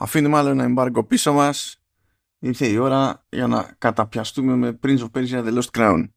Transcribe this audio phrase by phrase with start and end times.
[0.00, 1.80] αφήνουμε άλλο ένα εμπάργκο πίσω μας.
[2.38, 6.08] Ήρθε η ώρα για να καταπιαστούμε με Prince of Persia The Lost Crown.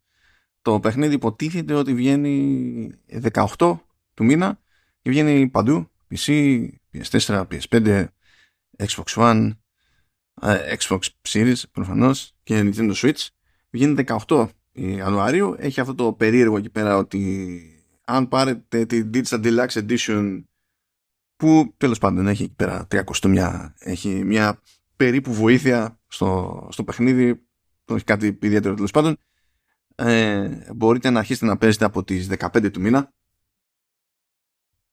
[0.61, 2.91] Το παιχνίδι υποτίθεται ότι βγαίνει
[3.57, 3.79] 18
[4.13, 4.59] του μήνα
[5.01, 5.91] και βγαίνει παντού.
[6.09, 8.05] PC, PS4, PS5
[8.77, 9.51] Xbox One
[10.41, 13.27] ε, Xbox Series προφανώς και Nintendo Switch.
[13.69, 15.55] Βγαίνει 18 Ιανουαρίου.
[15.57, 17.61] Έχει αυτό το περίεργο εκεί πέρα ότι
[18.05, 20.43] αν πάρετε τη Digital Deluxe Edition
[21.39, 24.61] που τέλος πάντων έχει εκεί πέρα τρία κοστούμια, έχει μια
[24.95, 27.45] περίπου βοήθεια στο, στο παιχνίδι,
[27.85, 29.17] το έχει κάτι ιδιαίτερο τέλος πάντων.
[29.95, 33.13] Ε, μπορείτε να αρχίσετε να παίζετε από τις 15 του μήνα.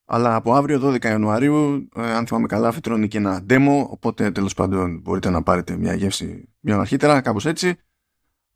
[0.05, 4.55] Αλλά από αύριο 12 Ιανουαρίου ε, αν θυμάμαι καλά φυτρώνει και ένα demo οπότε τέλος
[4.55, 7.75] πάντων μπορείτε να πάρετε μια γεύση μια αρχίτερα κάπως έτσι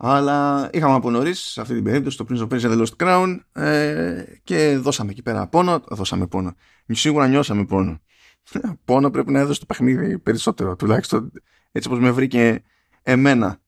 [0.02, 3.38] αλλά είχαμε από νωρίς σε αυτή την περίπτωση το Prince of Persia The Lost Crown
[3.52, 5.84] ε, και δώσαμε εκεί πέρα πόνο.
[5.88, 6.54] Δώσαμε πόνο.
[6.86, 8.00] Σίγουρα νιώσαμε πόνο.
[8.84, 11.32] πόνο πρέπει να έδωσε το παιχνίδι περισσότερο, τουλάχιστον
[11.72, 12.62] έτσι όπως με βρήκε
[13.02, 13.60] εμένα.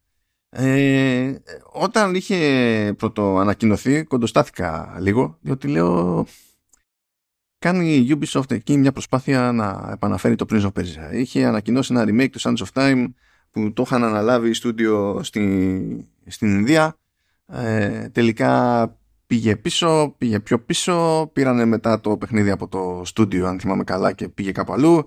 [0.48, 1.34] Ε,
[1.72, 6.26] όταν είχε πρώτο ανακοινωθεί, κοντοστάθηκα λίγο, διότι λέω
[7.58, 11.12] κάνει η Ubisoft εκεί μια προσπάθεια να επαναφέρει το Prince of Persia.
[11.12, 13.06] Είχε ανακοινώσει ένα remake του Sands of Time
[13.52, 16.96] που το είχαν αναλάβει στούντιο στην, στην Ινδία
[17.46, 23.60] ε, τελικά πήγε πίσω, πήγε πιο πίσω πήρανε μετά το παιχνίδι από το στούντιο αν
[23.60, 25.06] θυμάμαι καλά και πήγε κάπου αλλού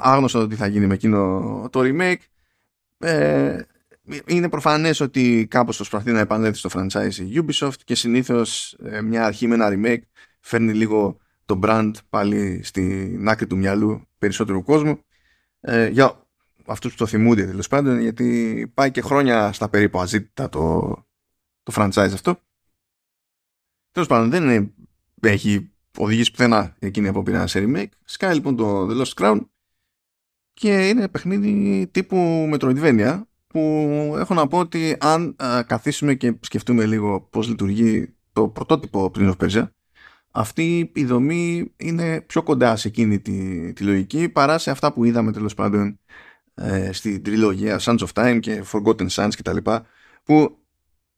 [0.00, 2.20] άγνωστο ότι θα γίνει με εκείνο το remake.
[2.98, 3.58] Ε,
[4.26, 9.24] είναι προφανές ότι κάπως προσπαθεί να επανέλθει στο franchise η Ubisoft και συνήθως ε, μια
[9.24, 10.02] αρχή με ένα remake
[10.40, 14.98] φέρνει λίγο το brand πάλι στην άκρη του μυαλού περισσότερου κόσμου.
[15.60, 16.21] Ε, για
[16.66, 20.90] αυτούς που το θυμούνται τέλος πάντων γιατί πάει και χρόνια στα περίπου αζήτητα το,
[21.62, 22.40] το franchise αυτό.
[23.90, 24.72] Τέλος πάντων δεν είναι,
[25.20, 27.88] έχει οδηγήσει πουθενά εκείνη από πειρά σε remake.
[28.04, 29.40] Σκάει λοιπόν το The Lost Crown
[30.52, 33.58] και είναι παιχνίδι τύπου Metroidvania που
[34.18, 39.34] έχω να πω ότι αν α, καθίσουμε και σκεφτούμε λίγο πώς λειτουργεί το πρωτότυπο Prince
[39.34, 39.68] of Persia
[40.32, 45.04] αυτή η δομή είναι πιο κοντά σε εκείνη τη, τη λογική παρά σε αυτά που
[45.04, 45.98] είδαμε τέλος πάντων
[46.54, 49.56] ε, στην τριλογία Sons of Time και Forgotten Sons κτλ.
[50.24, 50.62] Που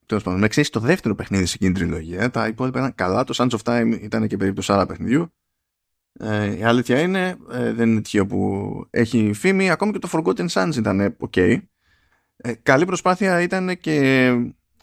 [0.06, 2.30] τέλος πάντων, με ξέρει το δεύτερο παιχνίδι σε εκείνη την τριλογία.
[2.30, 3.24] Τα υπόλοιπα ήταν καλά.
[3.24, 5.32] Το Sons of Time ήταν και περίπτωση άλλα παιχνιδιού.
[6.12, 9.70] Ε, η αλήθεια είναι, ε, δεν είναι τυχαίο που έχει φήμη.
[9.70, 11.58] Ακόμη και το Forgotten Sons ήταν ok.
[12.36, 14.30] Ε, καλή προσπάθεια ήταν και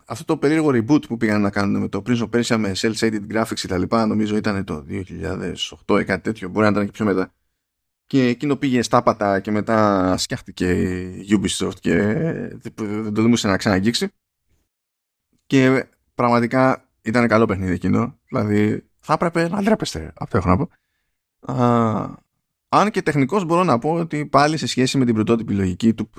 [0.06, 2.94] αυτό το περίεργο reboot που πήγαν να κάνουν με το Prince of Persia με cel
[2.94, 3.83] shaded graphics κτλ.
[3.89, 4.85] Νομίζω ήταν το
[5.88, 6.50] 2008 ή κάτι τέτοιο.
[6.50, 7.33] Μπορεί να ήταν και πιο μετά
[8.11, 10.72] και εκείνο πήγε στάπατα και μετά σκιάχτηκε
[11.11, 11.97] η Ubisoft και
[12.75, 14.07] δεν το δημούσε να ξαναγγίξει.
[15.45, 18.19] Και πραγματικά ήταν καλό παιχνίδι εκείνο.
[18.27, 20.69] Δηλαδή θα έπρεπε να ντρέπεστε αυτό έχω να πω.
[21.53, 22.16] Α,
[22.69, 26.09] αν και τεχνικώς μπορώ να πω ότι πάλι σε σχέση με την πρωτότυπη λογική του,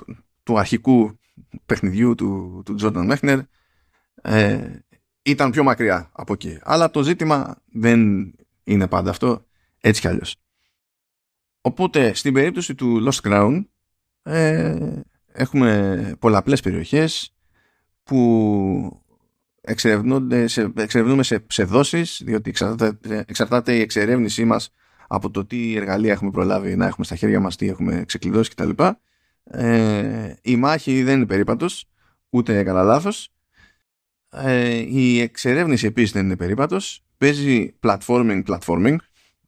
[0.43, 1.19] του αρχικού
[1.65, 3.41] παιχνιδιού του, του Jordan Mechner
[4.21, 4.69] ε,
[5.21, 6.59] ήταν πιο μακριά από εκεί.
[6.61, 8.31] Αλλά το ζήτημα δεν
[8.63, 9.45] είναι πάντα αυτό.
[9.79, 10.42] Έτσι κι αλλιώς
[11.65, 13.65] Οπότε στην περίπτωση του Lost Crown
[14.23, 15.01] ε,
[15.31, 17.35] έχουμε πολλαπλές περιοχές
[18.03, 19.01] που
[19.61, 24.73] εξερευνούνται σε, εξερευνούμε σε, σε δόσεις διότι εξαρτάται, εξαρτάται η εξερεύνησή μας
[25.07, 28.69] από το τι εργαλεία έχουμε προλάβει να έχουμε στα χέρια μας, τι έχουμε ξεκλειδώσει κτλ.
[29.43, 31.89] Ε, η μάχη δεν είναι περίπατος,
[32.29, 33.33] ούτε κατά λάθος.
[34.29, 37.05] Ε, η εξερεύνηση επίσης δεν είναι περίπατος.
[37.17, 38.95] Παίζει platforming, platforming,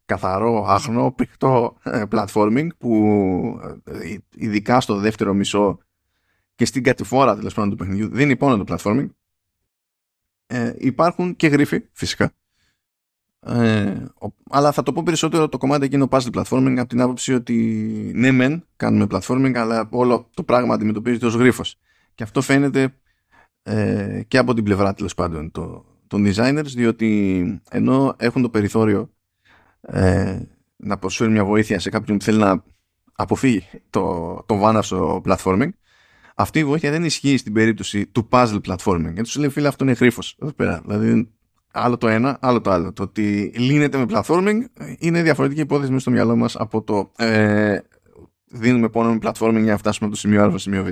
[0.05, 2.95] καθαρό, άχνο, πηχτό ε, platforming που
[3.83, 5.79] ε, ειδικά στο δεύτερο μισό
[6.55, 9.09] και στην κατηφόρα τέλος πάντων του παιχνιδιού δεν είναι μόνο το platforming.
[10.47, 12.31] Ε, υπάρχουν και γρίφοι φυσικά.
[13.39, 14.05] Ε,
[14.49, 17.55] αλλά θα το πω περισσότερο το κομμάτι εκείνο puzzle platforming από την άποψη ότι
[18.15, 21.79] ναι μεν κάνουμε platforming αλλά όλο το πράγμα αντιμετωπίζεται ως γρίφος
[22.15, 22.95] και αυτό φαίνεται
[23.63, 29.14] ε, και από την πλευρά τέλος πάντων το, των designers διότι ενώ έχουν το περιθώριο
[29.85, 30.39] ε,
[30.75, 32.63] να προσφέρει μια βοήθεια σε κάποιον που θέλει να
[33.15, 35.69] αποφύγει το, το βάναυσο platforming.
[36.35, 39.11] Αυτή η βοήθεια δεν ισχύει στην περίπτωση του puzzle platforming.
[39.13, 41.29] Γιατί σου λέει φίλε αυτό είναι γρίφος εδώ πέρα δηλαδή
[41.71, 42.93] άλλο το ένα, άλλο το άλλο.
[42.93, 44.59] Το ότι λύνεται με platforming
[44.99, 47.77] είναι διαφορετική υπόθεση μέσα στο μυαλό μας από το ε,
[48.45, 50.87] δίνουμε πόνο με platforming για να φτάσουμε από το σημείο Α στο σημείο Β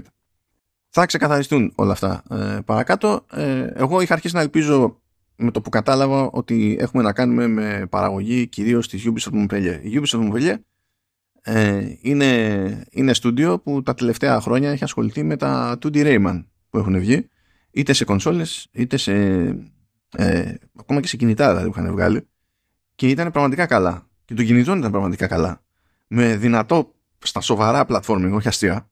[0.95, 3.25] θα ξεκαθαριστούν όλα αυτά ε, παρακάτω.
[3.31, 5.01] Ε, εγώ είχα αρχίσει να ελπίζω
[5.35, 9.79] με το που κατάλαβα ότι έχουμε να κάνουμε με παραγωγή κυρίως της Ubisoft Montpellier.
[9.81, 10.55] Η Ubisoft Montpellier
[11.41, 16.77] ε, είναι, είναι στούντιο που τα τελευταία χρόνια έχει ασχοληθεί με τα 2D Rayman που
[16.77, 17.27] έχουν βγει
[17.71, 19.13] είτε σε κονσόλες είτε σε
[20.17, 22.27] ε, ακόμα και σε κινητά δηλαδή που είχαν βγάλει.
[22.95, 24.07] Και ήταν πραγματικά καλά.
[24.25, 25.61] Και το κινητό ήταν πραγματικά καλά.
[26.07, 28.89] Με δυνατό στα σοβαρά platforming, όχι αστεία,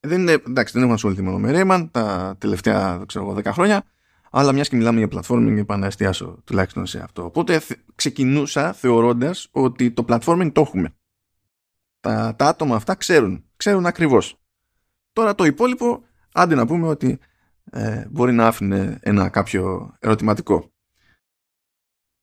[0.00, 3.84] δεν είναι, εντάξει, δεν έχουμε ασχοληθεί μόνο με Rayman τα τελευταία, ξέρω 10 χρόνια,
[4.34, 7.24] αλλά μιας και μιλάμε για platforming, είπα να εστιάσω τουλάχιστον σε αυτό.
[7.24, 7.60] Οπότε
[7.94, 10.94] ξεκινούσα θεωρώντας ότι το platforming το έχουμε.
[12.00, 14.40] Τα, τα άτομα αυτά ξέρουν, ξέρουν ακριβώς.
[15.12, 16.02] Τώρα το υπόλοιπο,
[16.32, 17.18] άντε να πούμε ότι
[17.70, 20.72] ε, μπορεί να άφηνε ένα κάποιο ερωτηματικό.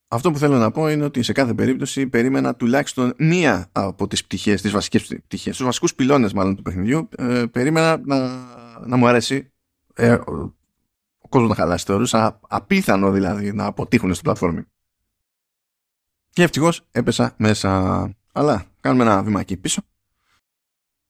[0.08, 4.24] Αυτό που θέλω να πω είναι ότι σε κάθε περίπτωση περίμενα τουλάχιστον μία από τις
[4.24, 8.18] πτυχές, τις βασικές πτυχές, τους βασικούς πυλώνες μάλλον του παιχνιδιού, ε, περίμενα να,
[8.86, 9.52] να μου αρέσει
[9.94, 10.18] ε,
[11.30, 14.66] ο, ο κόσμος να χαλάσει θεωρούσα απίθανο δηλαδή να αποτύχουν στο platforming.
[16.30, 18.14] Και ευτυχώς έπεσα μέσα.
[18.32, 19.82] Αλλά κάνουμε ένα βήμα εκεί πίσω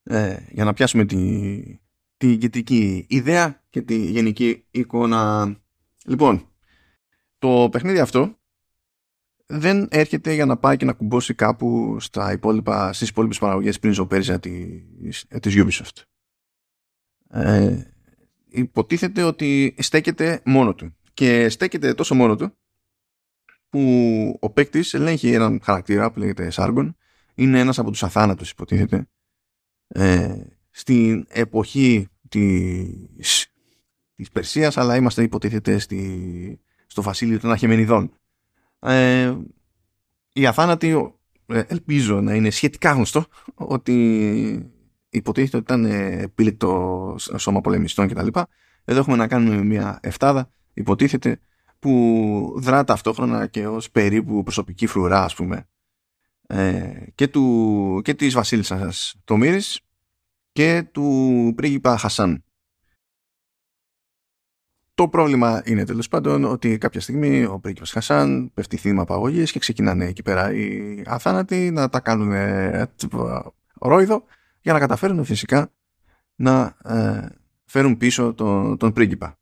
[0.04, 1.80] ε, για να πιάσουμε τη,
[2.18, 5.56] τη ηγετική ιδέα και τη γενική εικόνα.
[6.06, 6.48] Λοιπόν,
[7.38, 8.38] το παιχνίδι αυτό
[9.46, 13.94] δεν έρχεται για να πάει και να κουμπώσει κάπου στα υπόλοιπα, στις υπόλοιπες παραγωγές πριν
[13.94, 16.04] ζωπέριζα της, της Ubisoft.
[17.30, 17.89] Ε,
[18.50, 20.96] υποτίθεται ότι στέκεται μόνο του.
[21.14, 22.54] Και στέκεται τόσο μόνο του
[23.70, 26.90] που ο παίκτης ελέγχει έναν χαρακτήρα που λέγεται Sargon.
[27.36, 29.08] Είναι ένας από τους αθάνατους υποτίθεται.
[29.88, 30.36] Ε,
[30.70, 33.48] στην εποχή της,
[34.16, 38.14] της Περσίας αλλά είμαστε υποτίθεται στη, στο βασίλειο των Αχεμενιδών
[38.80, 39.38] ε,
[40.34, 41.14] η αθάνατη
[41.46, 43.26] ε, ελπίζω να είναι σχετικά γνωστό
[43.56, 44.72] ότι
[45.10, 45.86] υποτίθεται ότι ήταν
[46.22, 48.28] επίλεκτο σώμα πολεμιστών κτλ.
[48.86, 51.40] Εδώ έχουμε να κάνουμε μια εφτάδα υποτίθεται
[51.80, 55.68] που δρά ταυτόχρονα και ως περίπου προσωπική φρουρά ας πούμε.
[56.48, 59.80] Ε, και, του, και της βασίλισσας Τομήρης
[60.52, 62.44] και του πρίγκιπα Χασάν.
[64.94, 69.60] Το πρόβλημα είναι τέλος πάντων ότι κάποια στιγμή ο πρίγκιπας Χασάν πέφτει θύμα απαγωγής και
[69.60, 72.92] ξεκινάνε εκεί πέρα οι αθάνατοι να τα κάνουν ε,
[73.80, 74.24] ρόιδο
[74.70, 75.72] για να καταφέρουν φυσικά
[76.36, 77.26] να ε,
[77.66, 79.40] φέρουν πίσω τον, τον πρίγκιπα.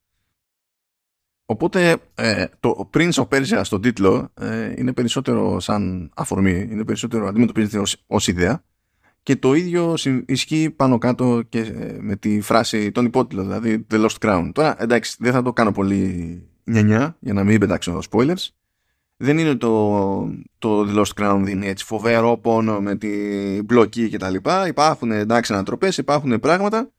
[1.46, 7.28] Οπότε ε, το Prince of Persia στον τίτλο ε, είναι περισσότερο σαν αφορμή, είναι περισσότερο
[7.28, 8.64] αντιμετωπίζεται ως, ως ιδέα
[9.24, 9.96] και το ίδιο
[10.26, 14.50] ισχύει πάνω κάτω και ε, με τη φράση τον υπότιτλο, δηλαδή The Lost Crown.
[14.54, 18.48] Τώρα εντάξει, δεν θα το κάνω πολύ νιανιά για να μην πετάξω spoilers.
[19.20, 19.90] Δεν είναι το,
[20.58, 23.10] το The Lost Crown δίνει έτσι φοβερό πόνο με τη
[23.62, 24.68] μπλοκή και τα λοιπά.
[24.68, 26.92] Υπάρχουν εντάξει ανατροπές, υπάρχουν πράγματα,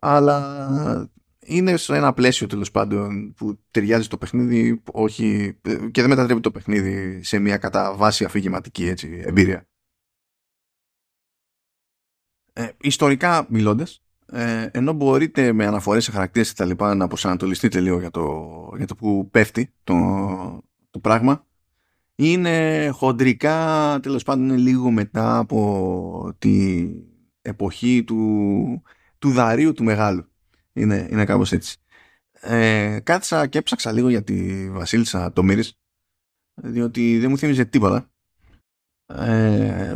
[0.00, 1.10] αλλά
[1.44, 6.50] είναι σε ένα πλαίσιο τέλος πάντων που ταιριάζει το παιχνίδι όχι, και δεν μετατρέπει το
[6.50, 9.68] παιχνίδι σε μια κατά βάση αφηγηματική έτσι, εμπειρία.
[12.52, 17.80] Ε, ιστορικά μιλώντας, ε, ενώ μπορείτε με αναφορές σε χαρακτήρες και τα λοιπά να προσανατολιστείτε
[17.80, 19.94] λίγο για το, για το που πέφτει το,
[20.90, 21.44] το πράγμα
[22.20, 26.86] είναι χοντρικά τέλος πάντων είναι λίγο μετά από τη
[27.42, 28.82] εποχή του,
[29.18, 30.24] του Δαρίου του Μεγάλου.
[30.72, 31.76] Είναι, είναι κάπως έτσι.
[32.32, 35.78] Ε, κάθισα και έψαξα λίγο για τη Βασίλισσα Τομήρης
[36.54, 38.10] διότι δεν μου θύμιζε τίποτα.
[39.06, 39.94] Ε,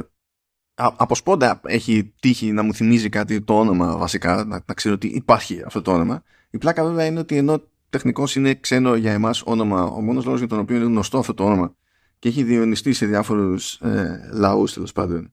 [0.75, 5.07] από σπόντα έχει τύχει να μου θυμίζει κάτι το όνομα βασικά, να, να ξέρω ότι
[5.07, 6.23] υπάρχει αυτό το όνομα.
[6.51, 10.39] Η πλάκα βέβαια είναι ότι ενώ τεχνικώ είναι ξένο για εμάς όνομα, ο μόνος λόγος
[10.39, 11.75] για τον οποίο είναι γνωστό αυτό το όνομα
[12.25, 15.33] και έχει διονυστεί σε διάφορους ε, λαούς τέλος πάντων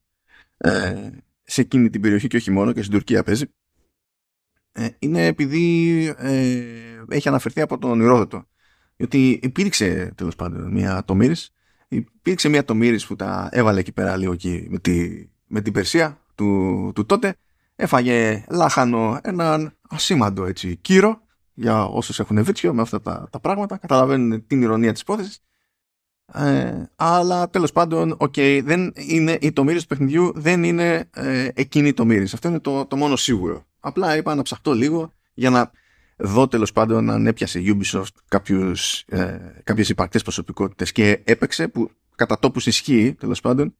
[0.57, 1.09] ε,
[1.43, 3.45] σε εκείνη την περιοχή και όχι μόνο και στην Τουρκία παίζει,
[4.71, 6.63] ε, είναι επειδή ε,
[7.09, 8.45] έχει αναφερθεί από τον Ηρόδοτο.
[8.95, 11.53] Διότι υπήρξε τέλος πάντων μια τομήρης.
[11.87, 16.21] Υπήρξε μια τομήρης που τα έβαλε εκεί πέρα λίγο εκεί με, τη, με την Περσία
[16.35, 17.35] του, του τότε.
[17.75, 21.21] Έφαγε λάχανο έναν ασήμαντο έτσι κύρο
[21.53, 23.77] για όσους έχουν βίτσιο με αυτά τα, τα πράγματα.
[23.77, 25.41] Καταλαβαίνουν την ηρωνία της υπόθεσης
[26.33, 31.87] ε, αλλά τέλος πάντων okay, δεν είναι, η τομήρης του παιχνιδιού δεν είναι ε, εκείνη
[31.87, 35.71] η τομήρης αυτό είναι το, το μόνο σίγουρο απλά είπα να ψαχτώ λίγο για να
[36.17, 42.39] δω τέλος πάντων αν έπιασε Ubisoft κάποιους, ε, κάποιες υπαρκτές προσωπικότητες και έπαιξε που κατά
[42.39, 43.75] τόπους ισχύει τέλος πάντων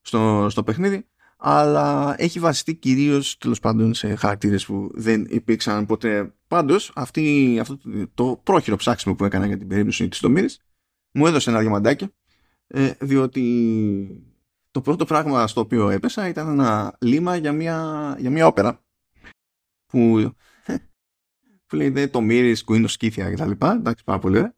[0.00, 1.06] στο, στο παιχνίδι
[1.38, 6.32] αλλά έχει βασιστεί κυρίως τέλος πάντων σε χαρακτήρες που δεν υπήρξαν ποτέ.
[6.48, 7.78] Πάντως αυτή, αυτό
[8.14, 10.60] το πρόχειρο ψάξιμο που έκανα για την περίπτωση της Τομήρης
[11.18, 12.08] μου έδωσε ένα διαμαντάκι
[12.66, 14.24] ε, διότι
[14.70, 18.84] το πρώτο πράγμα στο οποίο έπεσα ήταν ένα λίμα για μια, για μια όπερα
[19.86, 20.32] που
[21.68, 23.50] που λέει το μύρι, κουίνο σκήθια κτλ.
[23.50, 24.54] Εντάξει, πάρα πολύ ωραία.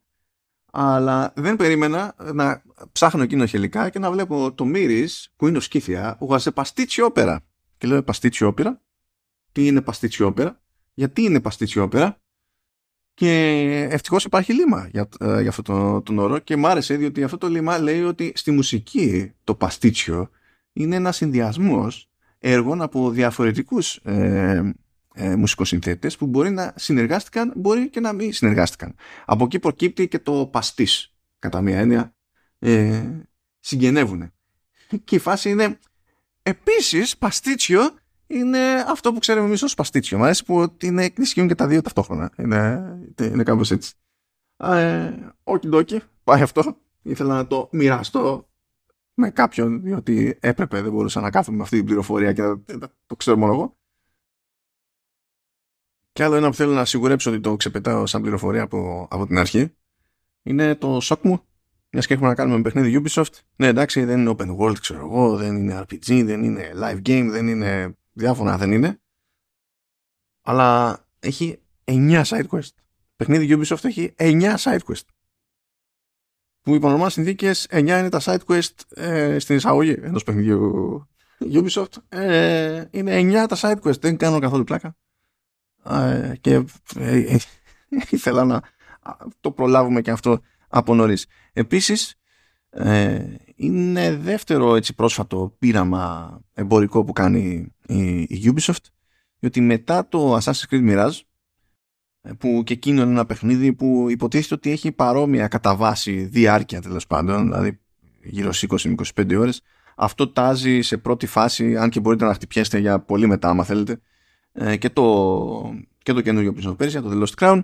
[0.73, 2.63] Αλλά δεν περίμενα να
[2.93, 7.45] ψάχνω εκείνο χελικά και να βλέπω το μύρι, κουίνο σκήθια, was παστίτσι όπερα.
[7.79, 8.83] Και λέω παστίτσι όπερα.
[9.53, 10.61] Τι είναι παστίτσι όπερα,
[10.95, 12.21] γιατί είναι παστίτσι όπερα;
[13.15, 17.23] Και ευτυχώς υπάρχει λίμα για, ε, για αυτό το, τον όρο και μ' άρεσε διότι
[17.23, 20.31] αυτό το λίμα λέει ότι στη μουσική το παστίτσιο
[20.73, 24.75] είναι ένας συνδυασμός έργων από διαφορετικούς ε,
[25.15, 28.95] ε, μουσικοσυνθέτες που μπορεί να συνεργάστηκαν, μπορεί και να μην συνεργάστηκαν.
[29.25, 32.15] Από εκεί προκύπτει και το παστής, κατά μία έννοια,
[32.59, 33.05] ε,
[33.61, 34.33] συγγενεύουν.
[35.05, 35.79] Και η φάση είναι,
[36.43, 37.95] επίσης, παστίτσιο
[38.31, 40.19] είναι αυτό που ξέρουμε εμείς ως παστίτσιο.
[40.19, 42.33] Μ' αρέσει που είναι, ισχύουν και τα δύο ταυτόχρονα.
[42.39, 43.93] Είναι, είναι κάπως έτσι.
[44.57, 46.77] Ε, όχι ντόκι, πάει αυτό.
[47.03, 48.49] Ήθελα να το μοιραστώ
[49.15, 53.17] με κάποιον, διότι έπρεπε, δεν μπορούσα να κάθομαι με αυτή την πληροφορία και να το
[53.17, 53.79] ξέρω μόνο εγώ.
[56.13, 59.39] Και άλλο ένα που θέλω να σιγουρέψω ότι το ξεπετάω σαν πληροφορία από, από την
[59.39, 59.75] αρχή
[60.43, 61.45] είναι το σοκ μου.
[61.91, 63.39] Μιας και έχουμε να κάνουμε με παιχνίδι Ubisoft.
[63.57, 67.29] Ναι, εντάξει, δεν είναι open world, ξέρω εγώ, δεν είναι RPG, δεν είναι live game,
[67.31, 69.01] δεν είναι διάφορα, δεν είναι.
[70.43, 72.75] Αλλά έχει 9 side quest.
[73.17, 75.05] Παιχνίδι Ubisoft έχει 9 side quest.
[76.61, 81.09] Που υπό νορμάλ συνθήκες 9 είναι τα side quest ε, στην εισαγωγή ενός παιχνιδιού
[81.39, 81.93] Ubisoft.
[82.09, 84.01] Ε, είναι 9 τα side quest.
[84.01, 84.97] Δεν κάνω καθόλου πλάκα
[86.41, 86.65] και
[86.97, 87.39] ε, ε,
[88.11, 88.63] ήθελα να
[89.41, 91.27] το προλάβουμε και αυτό από νωρίς.
[91.53, 92.20] Επίσης
[92.71, 93.25] ε,
[93.55, 97.75] είναι δεύτερο έτσι πρόσφατο πείραμα εμπορικό που κάνει
[98.29, 98.85] η Ubisoft
[99.39, 101.21] διότι μετά το Assassin's Creed Mirage
[102.39, 107.07] που και εκείνο είναι ένα παιχνίδι που υποτίθεται ότι έχει παρόμοια κατά βάση διάρκεια τέλος
[107.07, 107.81] πάντων, δηλαδή
[108.23, 108.69] γύρω στις
[109.17, 109.63] 20-25 ώρες.
[109.97, 114.01] Αυτό τάζει σε πρώτη φάση, αν και μπορείτε να χτυπιέστε για πολύ μετά, άμα θέλετε,
[114.53, 117.63] ε, και, το, και το καινούριο Prince of Persia, το The Lost Crown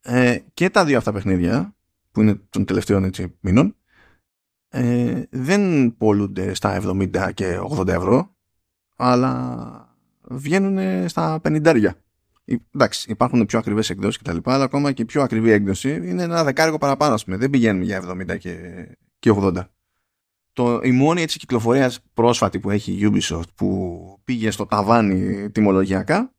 [0.00, 1.74] ε, και τα δύο αυτά παιχνίδια
[2.12, 3.76] που είναι των τελευταίων έτσι, μήνων
[4.70, 8.34] ε, δεν πολλούνται στα 70 και 80 ευρώ
[8.96, 9.94] αλλά
[10.28, 11.90] βγαίνουν στα 50
[12.72, 15.94] Εντάξει, υπάρχουν πιο ακριβές εκδόσεις και τα λοιπά, αλλά ακόμα και η πιο ακριβή έκδοση
[15.94, 17.36] είναι ένα δεκάρικο παραπάνω, πούμε.
[17.36, 18.56] Δεν πηγαίνουμε για 70 και,
[19.18, 19.64] και 80
[20.52, 26.32] το, η μόνη έτσι κυκλοφορία πρόσφατη που έχει η Ubisoft που πήγε στο ταβάνι τιμολογιακά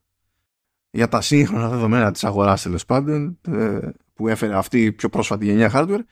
[0.92, 3.80] για τα σύγχρονα δεδομένα της αγοράς τέλος πάντων ε,
[4.14, 6.04] που έφερε αυτή η πιο πρόσφατη γενιά hardware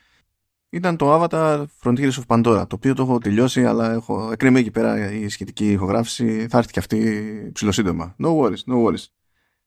[0.70, 4.70] ήταν το Avatar Frontiers of Pandora το οποίο το έχω τελειώσει αλλά έχω εκκρεμεί εκεί
[4.70, 6.48] πέρα η σχετική ηχογράφηση.
[6.48, 8.16] Θα έρθει και αυτή ψηλοσύντομα.
[8.18, 9.04] No worries, no worries.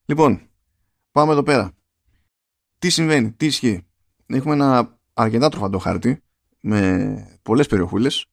[0.06, 0.42] Λοιπόν
[1.12, 1.72] πάμε εδώ πέρα.
[2.80, 3.86] Τι συμβαίνει, τι ισχύει.
[4.26, 6.24] Έχουμε ένα αρκετά τροφαντό χάρτη
[6.60, 8.26] με πολλές περιοχούλες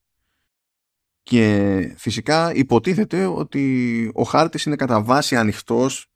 [1.23, 6.10] και φυσικά υποτίθεται ότι ο χάρτης είναι κατά βάση ανοιχτός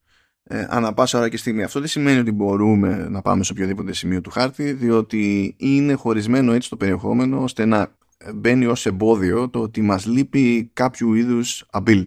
[0.46, 1.62] ε, ανά πάσα ώρα και στιγμή.
[1.62, 6.52] Αυτό δεν σημαίνει ότι μπορούμε να πάμε σε οποιοδήποτε σημείο του χάρτη διότι είναι χωρισμένο
[6.52, 7.96] έτσι το περιεχόμενο ώστε να
[8.34, 12.04] μπαίνει ως εμπόδιο το ότι μας λείπει κάποιο είδους ability.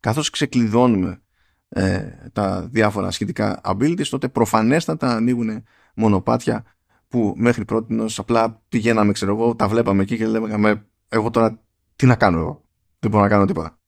[0.00, 1.22] Καθώς ξεκλειδώνουμε
[1.68, 2.00] ε,
[2.32, 5.64] τα διάφορα σχετικά abilities τότε προφανέστατα ανοίγουν
[5.94, 6.64] μονοπάτια
[7.08, 11.60] που μέχρι πρώτη απλά πηγαίναμε, ξέρω εγώ, τα βλέπαμε εκεί και λέγαμε εγώ τώρα
[11.96, 12.64] τι να κάνω εγώ;
[12.98, 13.79] Δεν μπορώ να κάνω τίποτα.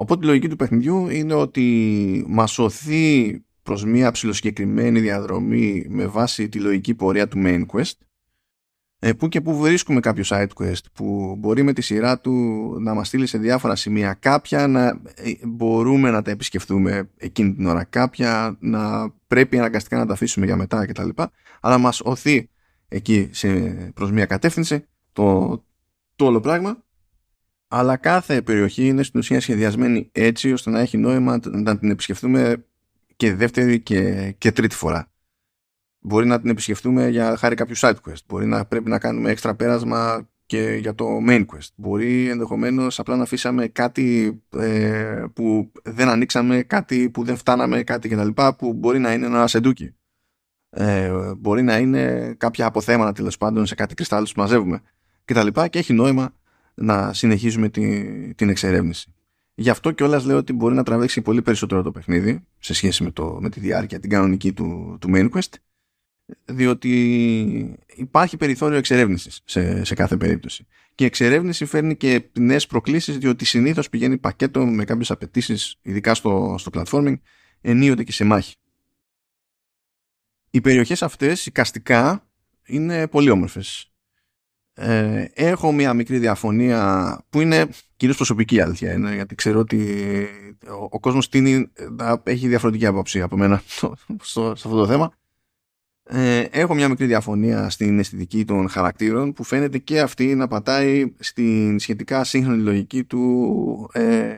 [0.00, 6.48] Οπότε η λογική του παιχνιδιού είναι ότι μα σωθεί προς μια ψηλοσκεκριμένη διαδρομή με βάση
[6.48, 7.92] τη λογική πορεία του main quest
[8.98, 12.32] ε, που και που βρίσκουμε κάποιο side quest που μπορεί με τη σειρά του
[12.80, 17.66] να μας στείλει σε διάφορα σημεία κάποια να ε, μπορούμε να τα επισκεφτούμε εκείνη την
[17.66, 21.08] ώρα κάποια να πρέπει αναγκαστικά να τα αφήσουμε για μετά κτλ
[21.60, 22.50] αλλά μας οθεί
[22.88, 23.48] εκεί σε,
[23.94, 25.48] προς μια κατεύθυνση το,
[26.16, 26.84] το όλο πράγμα
[27.72, 32.64] αλλά κάθε περιοχή είναι στην ουσία σχεδιασμένη έτσι ώστε να έχει νόημα να την επισκεφτούμε
[33.16, 35.10] και δεύτερη και, και τρίτη φορά
[36.00, 38.24] μπορεί να την επισκεφτούμε για χάρη κάποιου side quest.
[38.26, 41.68] Μπορεί να πρέπει να κάνουμε έξτρα πέρασμα και για το main quest.
[41.74, 48.08] Μπορεί ενδεχομένως απλά να αφήσαμε κάτι ε, που δεν ανοίξαμε, κάτι που δεν φτάναμε, κάτι
[48.08, 48.28] κτλ.
[48.58, 49.94] που μπορεί να είναι ένα σεντούκι.
[50.70, 54.82] Ε, μπορεί να είναι κάποια αποθέματα τέλος πάντων σε κάτι κρυστάλλους που μαζεύουμε
[55.24, 55.46] κτλ.
[55.46, 56.34] Και, και έχει νόημα
[56.74, 59.14] να συνεχίζουμε την, την εξερεύνηση.
[59.54, 63.02] Γι' αυτό και όλα λέω ότι μπορεί να τραβήξει πολύ περισσότερο το παιχνίδι σε σχέση
[63.02, 65.54] με, το, με τη διάρκεια, την κανονική του, του main quest
[66.44, 70.66] διότι υπάρχει περιθώριο εξερεύνησης σε, σε κάθε περίπτωση.
[70.94, 76.14] Και η εξερεύνηση φέρνει και νέες προκλήσεις διότι συνήθως πηγαίνει πακέτο με κάποιες απαιτήσεις, ειδικά
[76.14, 77.18] στο, στο platforming,
[77.60, 78.54] ενίοτε και σε μάχη.
[80.50, 82.28] Οι περιοχές αυτές, οικαστικά,
[82.66, 83.89] είναι πολύ όμορφες.
[84.74, 90.06] Ε, έχω μια μικρή διαφωνία που είναι κυρίως προσωπική αλήθεια είναι, γιατί ξέρω ότι
[90.68, 95.12] ο, ο κόσμος τίνει να έχει διαφορετική άποψη από μένα στο, στο, αυτό το θέμα.
[96.12, 101.12] Ε, έχω μια μικρή διαφωνία στην αισθητική των χαρακτήρων που φαίνεται και αυτή να πατάει
[101.18, 104.36] στην σχετικά σύγχρονη λογική του ε,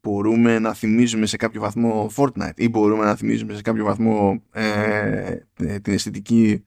[0.00, 5.36] μπορούμε να θυμίζουμε σε κάποιο βαθμό Fortnite ή μπορούμε να θυμίζουμε σε κάποιο βαθμό ε,
[5.54, 6.64] ε την αισθητική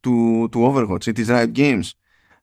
[0.00, 1.90] του, του Overwatch ή της Riot Games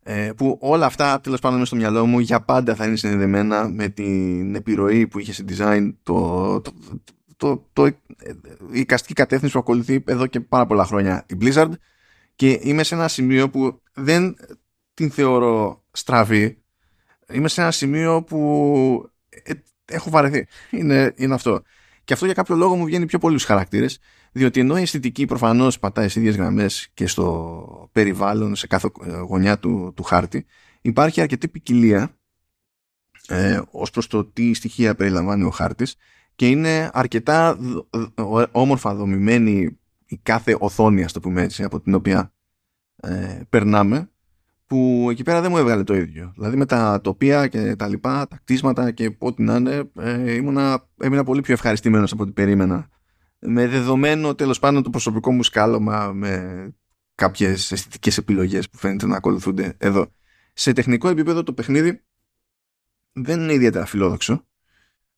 [0.07, 2.19] Ε, που όλα αυτά τέλος πάντων μέσα στο μυαλό μου.
[2.19, 6.73] Για πάντα θα είναι συνδεδεμένα με την επιρροή που είχε σε design το, το,
[7.37, 7.85] το, το,
[8.71, 11.71] η εικαστική κατεύθυνση που ακολουθεί εδώ και πάρα πολλά χρόνια η Blizzard.
[12.35, 14.35] Και είμαι σε ένα σημείο που δεν
[14.93, 16.57] την θεωρώ στραβή.
[17.31, 19.51] Είμαι σε ένα σημείο που ε,
[19.85, 20.47] έχω βαρεθεί.
[20.71, 21.61] Είναι, είναι αυτό
[22.05, 23.99] και αυτό για κάποιο λόγο μου βγαίνει πιο πολλούς χαρακτήρες
[24.31, 28.89] διότι ενώ η αισθητική προφανώς πατάει σε ίδιες γραμμές και στο περιβάλλον σε κάθε
[29.27, 30.45] γωνιά του, του χάρτη
[30.81, 32.17] υπάρχει αρκετή ποικιλία
[33.27, 35.95] ε, ως προς το τι στοιχεία περιλαμβάνει ο χάρτης
[36.35, 37.57] και είναι αρκετά
[38.51, 42.33] όμορφα δομημένη η κάθε οθόνη, ας το πούμε έτσι, από την οποία
[42.95, 44.09] ε, περνάμε,
[44.67, 46.31] που εκεί πέρα δεν μου έβγαλε το ίδιο.
[46.35, 50.87] Δηλαδή με τα τοπία και τα λοιπά, τα κτίσματα και ό,τι να είναι, ε, ήμουνα,
[50.97, 52.89] έμεινα πολύ πιο ευχαριστημένος από ό,τι περίμενα.
[53.39, 56.73] Με δεδομένο τέλος πάντων το προσωπικό μου σκάλωμα με
[57.15, 60.11] κάποιες αισθητικές επιλογές που φαίνεται να ακολουθούνται εδώ.
[60.53, 62.03] Σε τεχνικό επίπεδο το παιχνίδι
[63.11, 64.45] δεν είναι ιδιαίτερα φιλόδοξο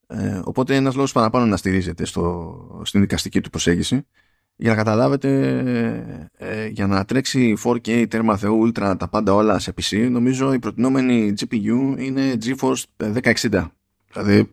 [0.07, 4.07] ε, οπότε ένας λόγος παραπάνω να στηρίζεται στο, στην δικαστική του προσέγγιση
[4.55, 9.73] για να καταλάβετε ε, για να τρέξει 4K τέρμα θεού Ultra τα πάντα όλα σε
[9.81, 13.67] PC νομίζω η προτινόμενη GPU είναι GeForce 1060
[14.13, 14.51] δηλαδή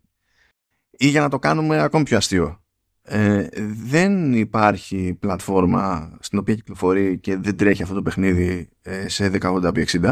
[0.91, 2.59] ή για να το κάνουμε ακόμη πιο αστείο.
[3.03, 3.49] Ε,
[3.89, 10.11] δεν υπάρχει πλατφόρμα στην οποία κυκλοφορεί και δεν τρέχει αυτό το παιχνίδι ε, σε 1080p60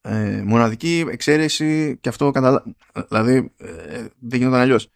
[0.00, 2.64] ε, μοναδική εξαίρεση και αυτό καταλα...
[3.08, 4.90] δηλαδή ε, δεν γινόταν αλλιώς.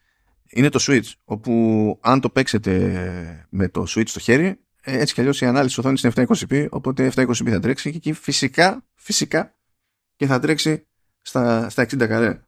[0.50, 5.20] Είναι το Switch, όπου αν το παίξετε με το Switch στο χέρι, ε, έτσι κι
[5.20, 9.54] αλλιώς η ανάλυση οθόνης είναι 720p, οπότε 720p θα τρέξει και εκεί φυσικά, φυσικά
[10.16, 10.86] και θα τρέξει
[11.22, 12.42] στα, στα 60 καρέ.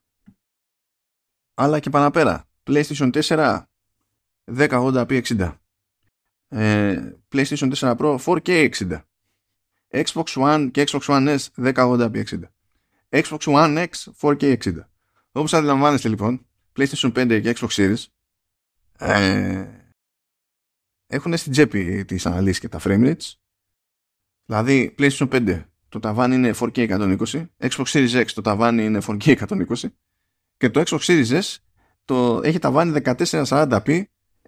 [1.54, 2.44] Αλλά και παραπέρα.
[2.64, 3.62] PlayStation 4
[4.56, 5.52] 1080p60.
[6.48, 9.00] Ε, PlayStation 4 Pro 4K 60.
[9.90, 12.40] Xbox One και Xbox One S 1080p60.
[13.08, 14.74] Xbox One X 4K60.
[15.32, 16.46] Όπως αντιλαμβάνεστε λοιπόν,
[16.76, 18.04] PlayStation 5 και Xbox Series
[18.98, 19.66] ε,
[21.12, 23.33] έχουν στην τσέπη τις αναλύσεις και τα frame rates.
[24.44, 29.37] Δηλαδή, PlayStation 5 το ταβάνι είναι 4K 120, Xbox Series X το ταβάνι είναι 4K
[29.37, 29.64] 120
[30.57, 31.57] και το Xbox Series S
[32.05, 34.03] το έχει ταβάνι 1440p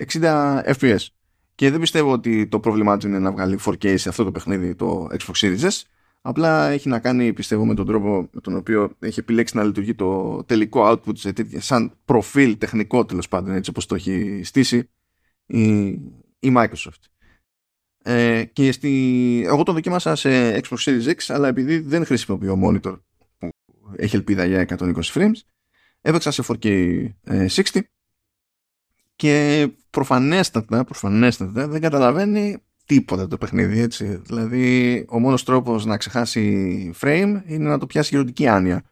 [0.07, 1.07] 60 fps.
[1.55, 4.74] Και δεν πιστεύω ότι το πρόβλημά του είναι να βγάλει 4K σε αυτό το παιχνίδι
[4.74, 5.83] το Xbox Series S.
[6.20, 9.94] Απλά έχει να κάνει, πιστεύω, με τον τρόπο με τον οποίο έχει επιλέξει να λειτουργεί
[9.94, 14.88] το τελικό output σε τέτοια, σαν προφίλ τεχνικό τέλος πάντων, έτσι όπως το έχει στήσει
[15.46, 15.98] η,
[16.44, 17.02] η Microsoft.
[18.02, 22.98] Ε, και στη, εγώ το δοκίμασα σε Xbox Series X, αλλά επειδή δεν χρησιμοποιώ monitor
[23.38, 23.50] που
[23.96, 25.38] έχει ελπίδα για 120 frames,
[26.00, 27.80] έπαιξα σε 4K 60
[29.16, 34.04] και προφανέστατα, προφανέστατα δεν καταλαβαίνει τίποτα το παιχνίδι έτσι.
[34.04, 38.83] Δηλαδή ο μόνος τρόπος να ξεχάσει frame είναι να το πιάσει χειροτική άνοια.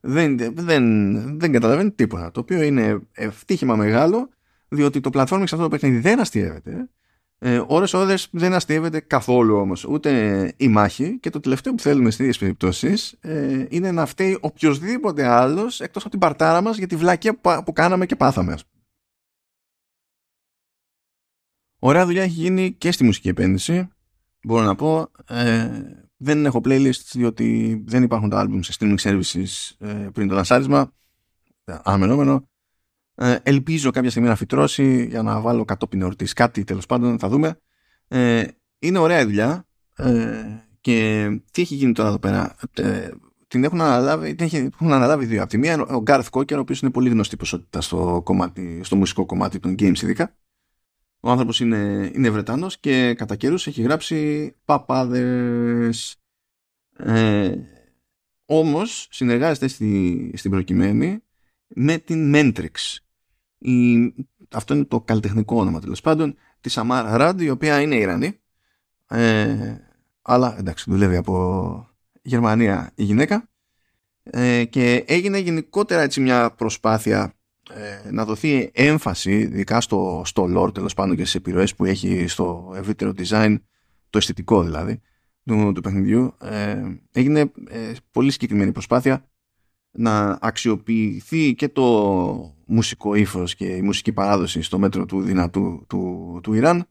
[0.00, 2.30] Δεν, δεν, δεν καταλαβαίνει τίποτα.
[2.30, 4.28] Το οποίο είναι ευτύχημα μεγάλο
[4.68, 6.88] διότι το platforming σε αυτό το παιχνίδι δεν αστείευεται.
[7.44, 12.10] Ε, ώρες ώρες δεν αστείευεται καθόλου όμως ούτε η μάχη και το τελευταίο που θέλουμε
[12.10, 16.96] στις περιπτώσεις ε, είναι να φταίει οποιοδήποτε άλλος εκτός από την παρτάρα μας για τη
[16.96, 18.56] βλάκια που, κάναμε και πάθαμε
[21.78, 23.88] Ωραία δουλειά έχει γίνει και στη μουσική επένδυση.
[24.42, 25.10] Μπορώ να πω.
[25.28, 25.80] Ε,
[26.16, 30.92] δεν έχω playlist διότι δεν υπάρχουν τα album σε streaming services ε, πριν το λανσάρισμα.
[31.64, 32.50] Αναμενόμενο.
[33.22, 37.18] Ε, ελπίζω κάποια στιγμή να φυτρώσει για να βάλω κατόπιν εορτή κάτι τέλος πάντων.
[37.18, 37.60] Θα δούμε.
[38.08, 38.44] Ε,
[38.78, 39.66] είναι ωραία η δουλειά.
[39.96, 40.44] Ε,
[40.80, 43.08] και τι έχει γίνει τώρα εδώ πέρα; Ε,
[43.48, 45.40] την έχουν αναλάβει, την έχουν αναλάβει δύο.
[45.40, 48.96] Από τη μία ο Garth Cocker, ο οποίος είναι πολύ γνωστή ποσότητα στο, κομμάτι, στο
[48.96, 50.36] μουσικό κομμάτι των games ειδικά.
[51.20, 56.16] Ο άνθρωπος είναι, είναι Βρετανός και κατά καιρούς έχει γράψει παπάδες.
[56.96, 57.54] Ε,
[58.44, 61.22] όμως συνεργάζεται στη, στην προκειμένη
[61.74, 62.96] με την Mentrix.
[63.62, 64.14] Η,
[64.52, 68.40] αυτό είναι το καλλιτεχνικό όνομα τέλος πάντων της Σαμάρα Ραντ, η οποία είναι Ιρανή.
[69.06, 69.76] Ε,
[70.22, 71.88] αλλά εντάξει, δουλεύει από
[72.22, 73.48] Γερμανία η γυναίκα.
[74.22, 77.34] Ε, και έγινε γενικότερα έτσι μια προσπάθεια
[77.70, 82.26] ε, να δοθεί έμφαση ειδικά στο, στο lore τέλος πάντων και στις επιρροές που έχει
[82.26, 83.56] στο ευρύτερο design
[84.10, 85.00] το αισθητικό δηλαδή
[85.44, 89.30] του, του παιχνιδιού ε, έγινε ε, πολύ συγκεκριμένη προσπάθεια
[89.92, 96.40] να αξιοποιηθεί και το μουσικό ύφος και η μουσική παράδοση στο μέτρο του δυνατού του,
[96.42, 96.86] του Ιράν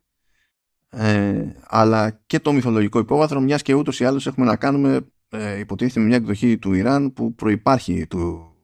[0.90, 5.60] ε, αλλά και το μυθολογικό υπόβαθρο μιας και ούτως ή άλλως έχουμε να κάνουμε ε,
[5.60, 8.56] υποτίθεται με μια εκδοχή του Ιράν που προϋπάρχει του,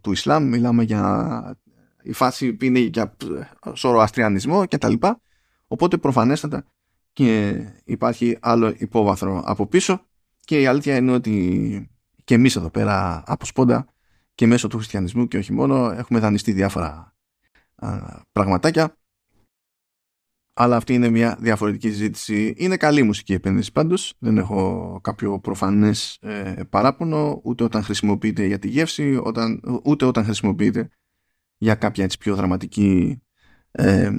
[0.00, 1.58] του Ισλάμ, μιλάμε για
[2.02, 3.16] η φάση που είναι για
[3.82, 5.20] αστριανισμό και τα λοιπά.
[5.66, 6.64] Οπότε προφανέστατα
[7.12, 10.06] και υπάρχει άλλο υπόβαθρο από πίσω
[10.44, 11.90] και η αλήθεια είναι ότι
[12.28, 13.86] και εμείς εδώ πέρα από σπόντα
[14.34, 17.16] και μέσω του χριστιανισμού και όχι μόνο έχουμε δανειστεί διάφορα
[17.74, 17.98] α,
[18.32, 18.96] πραγματάκια
[20.52, 22.54] αλλά αυτή είναι μια διαφορετική συζήτηση.
[22.56, 24.14] Είναι καλή μουσική επένδυση πάντως.
[24.18, 30.24] Δεν έχω κάποιο προφανές ε, παράπονο ούτε όταν χρησιμοποιείται για τη γεύση όταν, ούτε όταν
[30.24, 30.88] χρησιμοποιείται
[31.58, 33.22] για κάποια έτσι πιο δραματική
[33.70, 34.12] ε,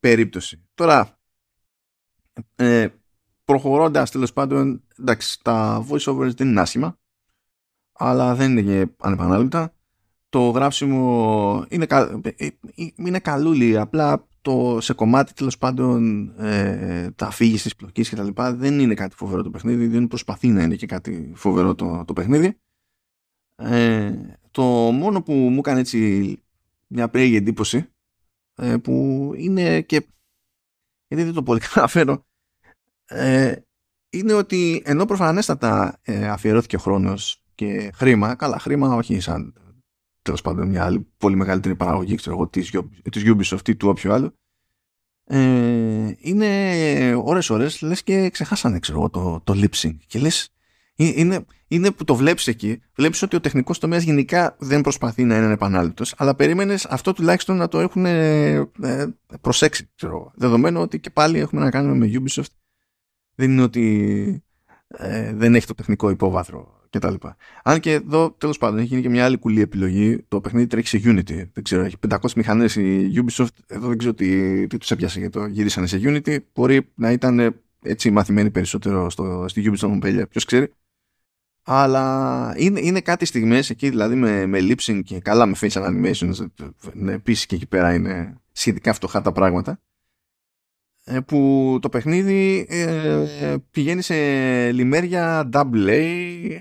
[0.00, 0.68] περίπτωση.
[0.74, 1.18] Τώρα,
[2.56, 2.88] ε,
[3.48, 6.98] προχωρώντας τέλος πάντων, εντάξει, τα voiceovers δεν είναι άσχημα,
[7.92, 9.74] αλλά δεν είναι ανεπανάληπτα.
[10.28, 12.48] Το γράψιμο είναι, κα, ε, ε,
[12.94, 18.22] είναι καλούλι, απλά το, σε κομμάτι τέλος πάντων ε, τα αφήγηση της πλοκής και τα
[18.22, 22.04] λοιπά δεν είναι κάτι φοβερό το παιχνίδι, δεν προσπαθεί να είναι και κάτι φοβερό το,
[22.06, 22.58] το παιχνίδι.
[23.56, 24.12] Ε,
[24.50, 26.42] το μόνο που μου έκανε έτσι
[26.86, 27.88] μια περίεργη εντύπωση
[28.54, 30.06] ε, που είναι και
[31.08, 32.27] γιατί δεν το πολύ καταφέρω
[33.08, 33.54] ε,
[34.10, 39.54] είναι ότι ενώ προφανέστατα ε, αφιερώθηκε ο χρόνος και χρήμα, καλά χρήμα όχι σαν
[40.22, 42.70] τέλος πάντων μια άλλη πολύ μεγαλύτερη παραγωγή ξέρω εγώ, της,
[43.10, 44.32] της Ubisoft ή του όποιου άλλου
[45.24, 46.74] ε, είναι
[47.14, 50.52] ώρες ώρες λες και ξεχάσανε ξέρω εγώ το, το lip sync και λες
[50.94, 55.36] είναι, είναι που το βλέπεις εκεί βλέπεις ότι ο τεχνικός τομέας γενικά δεν προσπαθεί να
[55.36, 58.68] είναι επανάληπτος αλλά περίμενες αυτό τουλάχιστον να το έχουν ε,
[59.40, 62.52] προσέξει ξέρω, δεδομένου ότι και πάλι έχουμε να κάνουμε με Ubisoft
[63.38, 64.42] δεν είναι ότι
[64.88, 67.14] ε, δεν έχει το τεχνικό υπόβαθρο κτλ.
[67.62, 70.24] Αν και εδώ τέλος πάντων έχει γίνει και μια άλλη κουλή επιλογή.
[70.28, 71.48] Το παιχνίδι τρέχει σε Unity.
[71.52, 73.46] Δεν ξέρω, έχει 500 μηχανές η Ubisoft.
[73.66, 76.36] Εδώ δεν ξέρω τι, τι τους έπιασε γιατί το γυρίσανε σε Unity.
[76.54, 80.28] Μπορεί να ήταν έτσι μαθημένοι περισσότερο στο, στη Ubisoft Montpellier.
[80.28, 80.72] Ποιος ξέρει.
[81.62, 85.86] Αλλά είναι, είναι κάτι στιγμές εκεί δηλαδή με, με lip sync και καλά με facial
[85.86, 86.46] animations
[86.92, 89.87] ναι, επίσης και εκεί πέρα είναι σχετικά φτωχά τα πράγματα ε,
[91.26, 94.14] που το παιχνίδι ε, πηγαίνει σε
[94.70, 96.02] λιμέρια double A,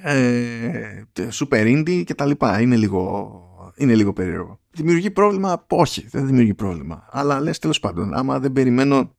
[0.02, 2.62] ε, super indie και τα λοιπά.
[2.62, 3.42] Είναι λίγο,
[3.76, 4.60] είναι λίγο περίεργο.
[4.72, 7.08] Δημιουργεί πρόβλημα, όχι, δεν δημιουργεί πρόβλημα.
[7.12, 9.16] Αλλά λες τέλος πάντων, άμα δεν περιμένω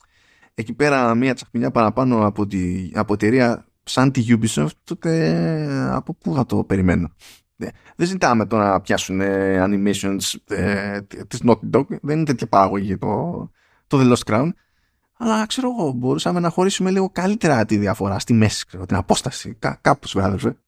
[0.55, 6.35] εκεί πέρα μία τσαχπινιά παραπάνω από, τη, από εταιρεία σαν τη Ubisoft, τότε από πού
[6.35, 7.11] θα το περιμένω;
[7.97, 9.21] Δεν ζητάμε τώρα να πιάσουν
[9.63, 13.51] animations ε, της Naughty Dog, δεν είναι τέτοια παραγωγή το,
[13.87, 14.51] το The Lost Crown
[15.21, 19.55] αλλά ξέρω εγώ, μπορούσαμε να χωρίσουμε λίγο καλύτερα τη διαφορά στη μέση, ξέρω, την απόσταση,
[19.55, 20.59] κά, κάπως βράδερφε.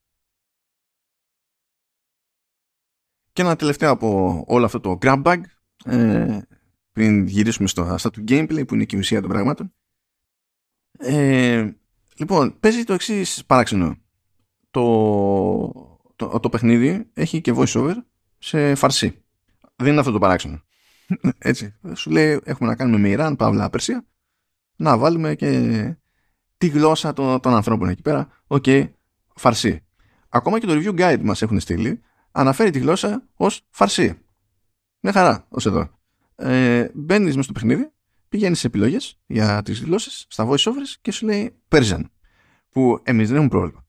[3.33, 5.41] Και ένα τελευταίο από όλο αυτό το grab bag,
[5.85, 6.39] ε,
[6.91, 9.73] πριν γυρίσουμε στο, στα του gameplay που είναι και η ουσία των πραγμάτων.
[10.97, 11.71] Ε,
[12.17, 13.97] λοιπόν, παίζει το εξής παράξενο.
[14.71, 17.95] Το, το, το παιχνίδι έχει και voice over
[18.37, 19.23] σε φαρσί.
[19.75, 20.61] Δεν είναι αυτό το παράξενο.
[21.37, 21.75] Έτσι.
[21.93, 24.05] Σου λέει έχουμε να κάνουμε με Ιράν, παύλα, Περσία
[24.81, 25.95] να βάλουμε και
[26.57, 28.27] τη γλώσσα των, των ανθρώπων εκεί πέρα.
[28.47, 28.89] OK, okay,
[29.35, 29.85] φαρσί.
[30.29, 34.17] Ακόμα και το review guide μας έχουν στείλει αναφέρει τη γλώσσα ως φαρσί.
[34.99, 35.89] Μια χαρά ως εδώ.
[36.35, 37.91] Ε, Μπαίνεις μέσα στο παιχνίδι,
[38.29, 42.01] πηγαίνεις σε επιλογές για τις γλώσσες, στα voiceovers και σου λέει Persian.
[42.69, 43.85] Που εμείς δεν έχουμε πρόβλημα.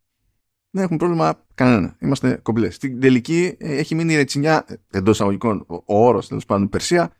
[0.70, 1.96] Δεν έχουμε πρόβλημα κανένα.
[2.00, 2.74] Είμαστε κομπλές.
[2.74, 7.12] Στην τελική ε, έχει μείνει η ρετσινιά εντός αγωγικών, ο όρος τέλος πάντων Περσία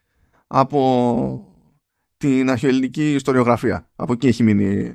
[0.46, 1.51] από
[2.22, 3.90] την αρχαιοελληνική ιστοριογραφία.
[3.96, 4.94] Από εκεί έχει μείνει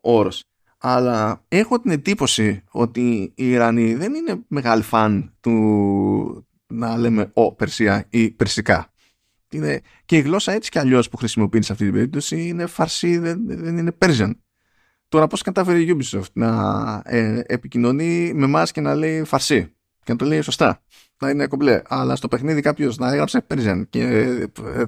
[0.00, 0.44] ο όρος.
[0.78, 7.54] Αλλά έχω την εντύπωση ότι οι Ιρανοί δεν είναι μεγάλοι φαν του να λέμε ο
[7.54, 8.92] Περσία ή Περσικά.
[9.50, 13.18] Είναι, και η γλώσσα έτσι κι αλλιώς που χρησιμοποιεί σε αυτή την περίπτωση είναι φαρσί,
[13.18, 14.30] δεν, δεν είναι Persian.
[15.08, 20.12] Τώρα πώς κατάφερε η Ubisoft να ε, επικοινωνεί με εμάς και να λέει φαρσί και
[20.12, 20.82] να το λέει σωστά.
[21.18, 21.82] Να είναι κομπλέ.
[21.86, 24.84] Αλλά στο παιχνίδι κάποιος να έγραψε Persian και ε, ε,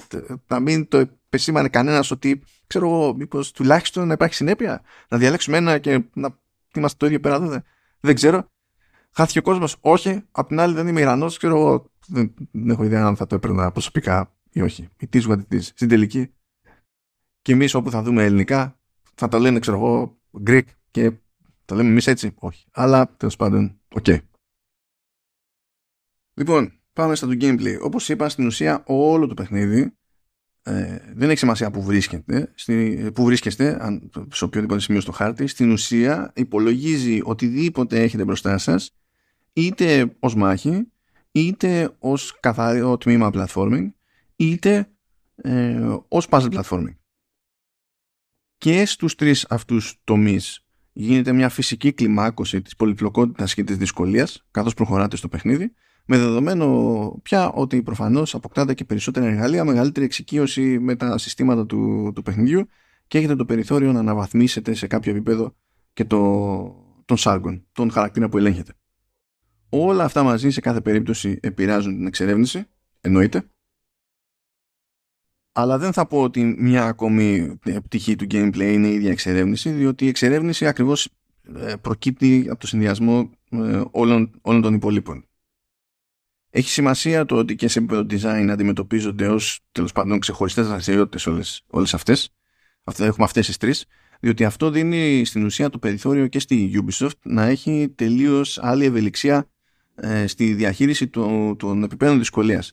[0.47, 4.83] να μην το επεσήμανε κανένας ότι ξέρω εγώ, μήπως τουλάχιστον να υπάρχει συνέπεια.
[5.09, 6.39] Να διαλέξουμε ένα και να
[6.75, 7.63] είμαστε το ίδιο πέρα εδώ.
[8.01, 8.51] Δεν ξέρω.
[9.13, 9.77] Χάθηκε ο κόσμος.
[9.81, 10.23] Όχι.
[10.31, 11.39] Απ' την άλλη δεν είμαι Ιρανός.
[11.39, 11.91] Ξέρω εγώ.
[12.07, 14.89] Δεν, δεν, έχω ιδέα αν θα το έπαιρνα προσωπικά ή όχι.
[15.01, 15.61] It is what it is.
[15.61, 16.33] Στην τελική.
[17.43, 18.79] Και εμείς όπου θα δούμε ελληνικά
[19.15, 21.13] θα τα λένε, ξέρω εγώ, Greek και
[21.65, 22.35] τα λέμε εμείς έτσι.
[22.39, 22.67] Όχι.
[22.73, 24.05] Αλλά τέλος πάντων, οκ.
[24.07, 24.19] Okay.
[26.35, 27.79] Λοιπόν, πάμε στο gameplay.
[27.83, 29.97] Όπως είπα, στην ουσία όλο το παιχνίδι
[30.63, 35.47] ε, δεν έχει σημασία που βρίσκεται, στη, που βρίσκεστε, αν, σε οποιοδήποτε σημείο στο χάρτη,
[35.47, 38.97] στην ουσία υπολογίζει οτιδήποτε έχετε μπροστά σας,
[39.53, 40.89] είτε ως μάχη,
[41.33, 43.89] είτε ως καθαρό τμήμα platforming,
[44.37, 44.91] είτε
[45.37, 46.97] ε, ως puzzle platforming.
[48.59, 54.75] Και στους τρεις αυτούς τομείς γίνεται μια φυσική κλιμάκωση της πολυπλοκότητας και της δυσκολίας καθώς
[54.75, 55.73] προχωράτε στο παιχνίδι
[56.11, 62.13] με δεδομένο πια ότι προφανώς αποκτάτε και περισσότερα εργαλεία, μεγαλύτερη εξοικείωση με τα συστήματα του,
[62.15, 62.69] του παιχνιδιού
[63.07, 65.55] και έχετε το περιθώριο να αναβαθμίσετε σε κάποιο επίπεδο
[65.93, 66.19] και το,
[67.05, 68.73] τον Sargon, τον χαρακτήρα που ελέγχεται.
[69.69, 72.67] Όλα αυτά μαζί σε κάθε περίπτωση επηρεάζουν την εξερεύνηση,
[73.01, 73.51] εννοείται.
[75.53, 80.05] Αλλά δεν θα πω ότι μια ακόμη πτυχή του gameplay είναι η ίδια εξερεύνηση, διότι
[80.05, 81.09] η εξερεύνηση ακριβώς
[81.57, 85.28] ε, προκύπτει από το συνδυασμό ε, όλων, όλων των υπολείπων.
[86.59, 91.63] Έχει σημασία το ότι και σε επίπεδο design αντιμετωπίζονται ως τέλος πάντων ξεχωριστές δραστηριότητες όλες,
[91.67, 92.31] όλες αυτές.
[92.85, 93.85] Αυτά, έχουμε αυτές τις τρεις.
[94.21, 99.49] Διότι αυτό δίνει στην ουσία το περιθώριο και στη Ubisoft να έχει τελείως άλλη ευελιξία
[99.95, 102.73] ε, στη διαχείριση των, των επιπέδων δυσκολίας.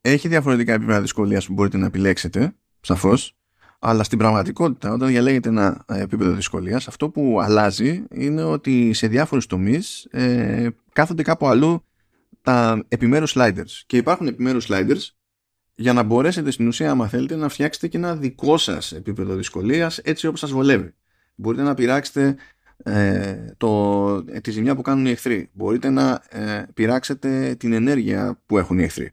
[0.00, 3.36] Έχει διαφορετικά επίπεδα δυσκολίας που μπορείτε να επιλέξετε, σαφώς,
[3.78, 9.06] αλλά στην πραγματικότητα, όταν διαλέγετε ένα ε, επίπεδο δυσκολίας, αυτό που αλλάζει είναι ότι σε
[9.06, 11.84] διάφορους τομείς ε, κάθονται κάπου αλλού
[12.42, 13.82] τα επιμέρους sliders.
[13.86, 15.00] Και υπάρχουν επιμέρους sliders
[15.74, 19.98] για να μπορέσετε στην ουσία, άμα θέλετε, να φτιάξετε και ένα δικό σας επίπεδο δυσκολίας
[19.98, 20.94] έτσι όπως σας βολεύει.
[21.34, 22.36] Μπορείτε να πειράξετε
[22.76, 25.50] ε, το, τη ζημιά που κάνουν οι εχθροί.
[25.52, 29.12] Μπορείτε να ε, πειράξετε την ενέργεια που έχουν οι εχθροί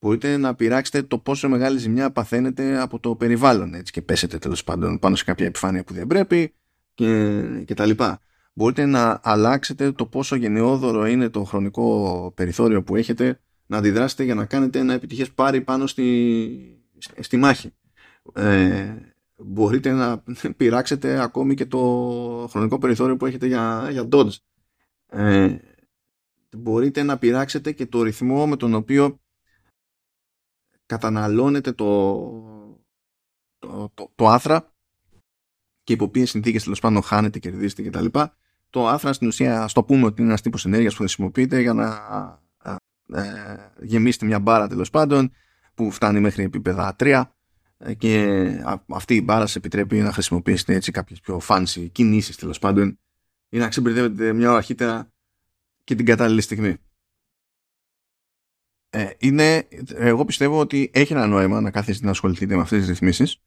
[0.00, 4.64] μπορείτε να πειράξετε το πόσο μεγάλη ζημιά παθαίνετε από το περιβάλλον έτσι, και πέσετε τέλος
[4.64, 6.54] πάντων πάνω σε κάποια επιφάνεια που δεν πρέπει
[6.94, 8.20] και, και τα λοιπά.
[8.60, 14.34] Μπορείτε να αλλάξετε το πόσο γενναιόδωρο είναι το χρονικό περιθώριο που έχετε να αντιδράσετε για
[14.34, 16.84] να κάνετε ένα επιτυχές πάρει πάνω στη,
[17.20, 17.74] στη μάχη.
[18.34, 18.94] Ε,
[19.36, 20.22] μπορείτε να
[20.56, 21.78] πειράξετε ακόμη και το
[22.50, 24.36] χρονικό περιθώριο που έχετε για, για dodge.
[25.06, 25.56] Ε,
[26.56, 29.20] μπορείτε να πειράξετε και το ρυθμό με τον οποίο
[30.86, 32.20] καταναλώνεται το,
[33.58, 34.74] το, το, το άθρα
[35.82, 38.06] και υπό ποιες συνθήκες τέλος πάντων χάνετε, κερδίζετε κτλ.
[38.70, 41.72] Το άθρα στην ουσία, ας το πούμε ότι είναι ένας τύπος ενέργειας που χρησιμοποιείται για
[41.72, 41.88] να
[43.12, 45.32] ε, γεμίσετε μια μπάρα τέλος πάντων
[45.74, 47.22] που φτάνει μέχρι επίπεδα 3
[47.78, 52.58] ε, και αυτή η μπάρα σε επιτρέπει να χρησιμοποιήσετε έτσι κάποιες πιο fancy κινήσεις τέλος
[52.58, 52.98] πάντων
[53.48, 55.12] ή να ξεμπερδεύετε μια ώρα αρχίτερα
[55.84, 56.76] και την κατάλληλη στιγμή.
[58.90, 62.88] Ε, είναι, εγώ πιστεύω ότι έχει ένα νόημα να κάθεστε να ασχοληθείτε με αυτές τις
[62.88, 63.42] ρυθμίσεις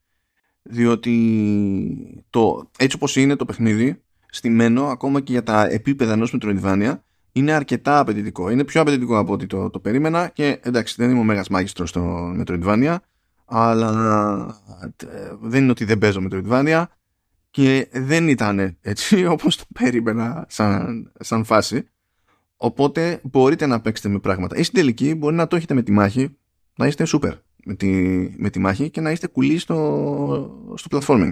[0.62, 4.02] διότι το, έτσι όπως είναι το παιχνίδι
[4.34, 6.94] στημένο ακόμα και για τα επίπεδα ενός Metroidvania
[7.32, 8.50] είναι αρκετά απαιτητικό.
[8.50, 11.90] Είναι πιο απαιτητικό από ό,τι το, το περίμενα και εντάξει δεν είμαι ο μέγας μάγιστρος
[11.90, 12.96] στο Metroidvania
[13.46, 14.62] αλλά
[14.98, 16.84] ε, δεν είναι ότι δεν παίζω Metroidvania
[17.50, 21.88] και δεν ήταν έτσι όπως το περίμενα σαν, σαν φάση
[22.58, 24.58] Οπότε μπορείτε να παίξετε με πράγματα.
[24.58, 26.38] Ή στην τελική μπορεί να το έχετε με τη μάχη,
[26.76, 27.32] να είστε super
[27.66, 27.88] με τη,
[28.38, 31.30] με τη μάχη και να είστε κουλοί στο, στο platforming.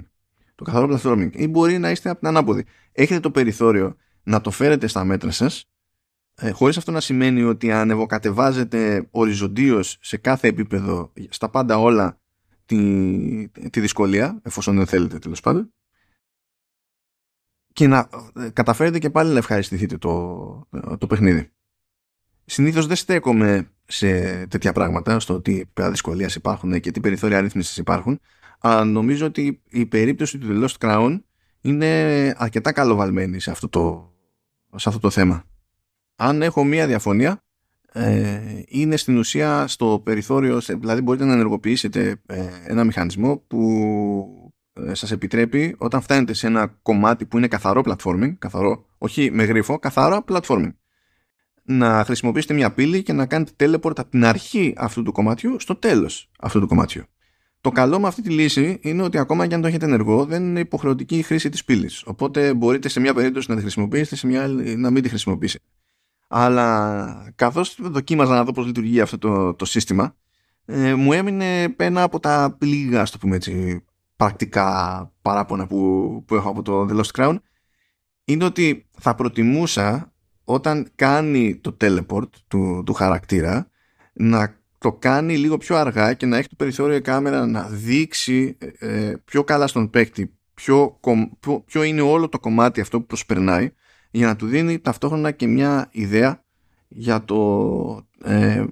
[0.54, 1.30] Το καθαρό platforming.
[1.32, 2.64] Ή μπορεί να είστε από την ανάποδη.
[2.92, 5.64] Έχετε το περιθώριο να το φέρετε στα μέτρα σας,
[6.34, 12.20] ε, χωρίς αυτό να σημαίνει ότι ανεβοκατεβάζετε οριζοντίως σε κάθε επίπεδο, στα πάντα όλα,
[12.66, 15.72] τη, τη δυσκολία, εφόσον δεν θέλετε τέλος πάντων,
[17.72, 21.52] και να ε, καταφέρετε και πάλι να ευχαριστηθείτε το, το παιχνίδι.
[22.44, 27.76] Συνήθως δεν στέκομαι σε τέτοια πράγματα, στο τι επίπεδα δυσκολία υπάρχουν και τι περιθώρια αρρύθμισης
[27.76, 28.20] υπάρχουν,
[28.64, 31.20] αλλά νομίζω ότι η περίπτωση του The Lost Crown
[31.60, 31.88] είναι
[32.36, 34.12] αρκετά καλοβαλμένη σε αυτό το,
[34.76, 35.44] σε αυτό το θέμα.
[36.16, 37.42] Αν έχω μία διαφωνία,
[37.92, 44.94] ε, είναι στην ουσία στο περιθώριο, δηλαδή μπορείτε να ενεργοποιήσετε ε, ένα μηχανισμό που ε,
[44.94, 49.78] σας επιτρέπει όταν φτάνετε σε ένα κομμάτι που είναι καθαρό platforming, καθαρό, όχι με γρίφο,
[49.78, 50.72] καθαρό platforming,
[51.62, 55.76] να χρησιμοποιήσετε μια πύλη και να κάνετε teleport από την αρχή αυτού του κομματιού στο
[55.76, 57.02] τέλος αυτού του κομματιού.
[57.62, 60.42] Το καλό με αυτή τη λύση είναι ότι ακόμα και αν το έχετε ενεργό δεν
[60.42, 62.02] είναι υποχρεωτική η χρήση της πύλης.
[62.06, 65.64] Οπότε μπορείτε σε μια περίπτωση να τη χρησιμοποιήσετε, σε μια άλλη να μην τη χρησιμοποιήσετε.
[66.28, 70.16] Αλλά καθώς δοκίμαζα να δω πώς λειτουργεί αυτό το, το σύστημα,
[70.64, 73.84] ε, μου έμεινε ένα από τα πλήγα, το πούμε έτσι,
[74.16, 77.36] πρακτικά παράπονα που, που έχω από το The Lost Crown
[78.24, 80.12] είναι ότι θα προτιμούσα
[80.44, 83.70] όταν κάνει το teleport του, του χαρακτήρα
[84.12, 88.56] να το κάνει λίγο πιο αργά και να έχει το περιθώριο η κάμερα να δείξει
[88.78, 91.00] ε, πιο καλά στον παίκτη ποιο,
[91.66, 93.72] ποιο, είναι όλο το κομμάτι αυτό που προσπερνάει
[94.10, 96.44] για να του δίνει ταυτόχρονα και μια ιδέα
[96.88, 98.64] για το ε,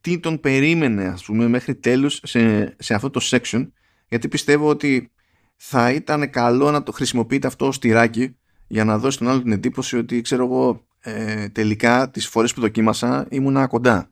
[0.00, 3.68] τι τον περίμενε ας πούμε μέχρι τέλους σε, σε αυτό το section
[4.08, 5.12] γιατί πιστεύω ότι
[5.56, 9.52] θα ήταν καλό να το χρησιμοποιείτε αυτό ως τυράκι για να δώσει τον άλλο την
[9.52, 14.10] εντύπωση ότι ξέρω εγώ ε, τελικά τις φορές που δοκίμασα ήμουνα κοντά.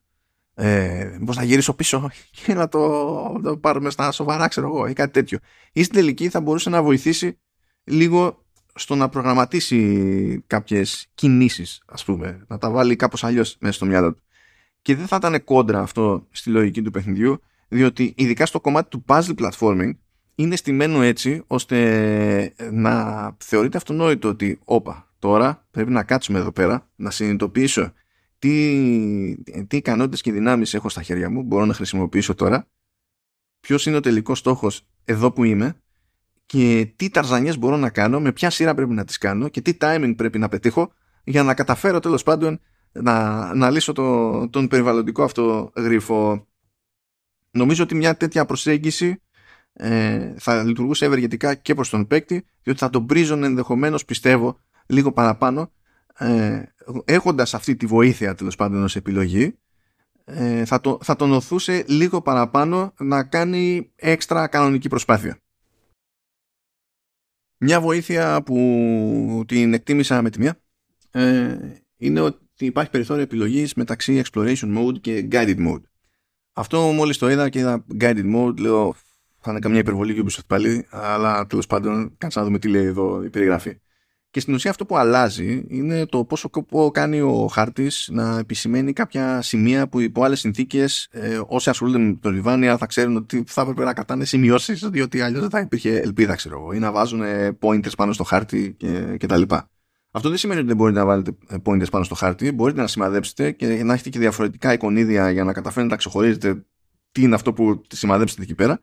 [0.60, 2.10] Ε, να γυρίσω πίσω
[2.44, 5.38] και να το, το πάρουμε στα σοβαρά ξέρω εγώ ή κάτι τέτοιο.
[5.72, 7.38] Ή στην τελική θα μπορούσε να βοηθήσει
[7.84, 8.44] λίγο
[8.74, 14.14] στο να προγραμματίσει κάποιες κινήσεις ας πούμε, να τα βάλει κάπως αλλιώς μέσα στο μυαλό
[14.14, 14.22] του.
[14.82, 19.04] Και δεν θα ήταν κόντρα αυτό στη λογική του παιχνιδιού διότι ειδικά στο κομμάτι του
[19.06, 19.90] puzzle platforming
[20.34, 26.88] είναι στημένο έτσι ώστε να θεωρείται αυτονόητο ότι όπα, τώρα πρέπει να κάτσουμε εδώ πέρα,
[26.96, 27.92] να συνειδητοποιήσω
[28.38, 32.68] τι, τι ικανότητες και δυνάμεις έχω στα χέρια μου, μπορώ να χρησιμοποιήσω τώρα,
[33.60, 35.80] ποιος είναι ο τελικός στόχος εδώ που είμαι
[36.46, 39.76] και τι ταρζανιές μπορώ να κάνω, με ποια σειρά πρέπει να τις κάνω και τι
[39.80, 40.92] timing πρέπει να πετύχω
[41.24, 42.60] για να καταφέρω τέλος πάντων
[42.92, 46.46] να, να λύσω το, τον περιβαλλοντικό αυτό γρίφο.
[47.50, 49.22] Νομίζω ότι μια τέτοια προσέγγιση
[49.72, 55.12] ε, θα λειτουργούσε ευεργετικά και προς τον παίκτη διότι θα τον πρίζουν ενδεχομένως πιστεύω λίγο
[55.12, 55.72] παραπάνω
[56.18, 56.62] ε,
[57.04, 59.58] έχοντας αυτή τη βοήθεια τέλος πάντων ως επιλογή
[60.24, 65.38] ε, θα, το, θα τον οθούσε λίγο παραπάνω να κάνει έξτρα κανονική προσπάθεια.
[67.58, 70.60] Μια βοήθεια που την εκτίμησα με τη μία
[71.10, 71.58] ε,
[71.96, 75.82] είναι ότι υπάρχει περιθώριο επιλογής μεταξύ exploration mode και guided mode.
[76.52, 78.94] Αυτό μόλις το είδα και είδα guided mode λέω
[79.40, 82.84] θα είναι καμιά υπερβολή και Ubisoft πάλι αλλά τέλος πάντων κάτσε να δούμε τι λέει
[82.84, 83.78] εδώ η περιγραφή.
[84.30, 88.92] Και στην ουσία αυτό που αλλάζει είναι το πόσο κόπο κάνει ο χάρτης να επισημαίνει
[88.92, 93.44] κάποια σημεία που υπό άλλες συνθήκες ε, όσοι ασχολούνται με το Ριβάνια θα ξέρουν ότι
[93.46, 96.92] θα έπρεπε να κατάνε σημειώσεις, διότι αλλιώς δεν θα υπήρχε ελπίδα, ξέρω εγώ, ή να
[96.92, 97.22] βάζουν
[97.60, 98.76] pointers πάνω στο χάρτη
[99.18, 99.42] κτλ.
[100.10, 102.52] Αυτό δεν σημαίνει ότι δεν μπορείτε να βάλετε pointers πάνω στο χάρτη.
[102.52, 106.66] Μπορείτε να σημαδέψετε και να έχετε και διαφορετικά εικονίδια για να καταφέρετε να ξεχωρίζετε
[107.12, 108.80] τι είναι αυτό που σημαδέψετε εκεί πέρα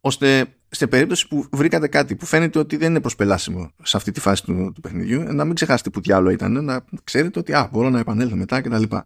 [0.00, 4.20] ώστε σε περίπτωση που βρήκατε κάτι που φαίνεται ότι δεν είναι προσπελάσιμο σε αυτή τη
[4.20, 7.90] φάση του, του παιχνιδιού, να μην ξεχάσετε που διάλογο ήταν, να ξέρετε ότι α, μπορώ
[7.90, 8.82] να επανέλθω μετά κτλ.
[8.82, 9.04] Και,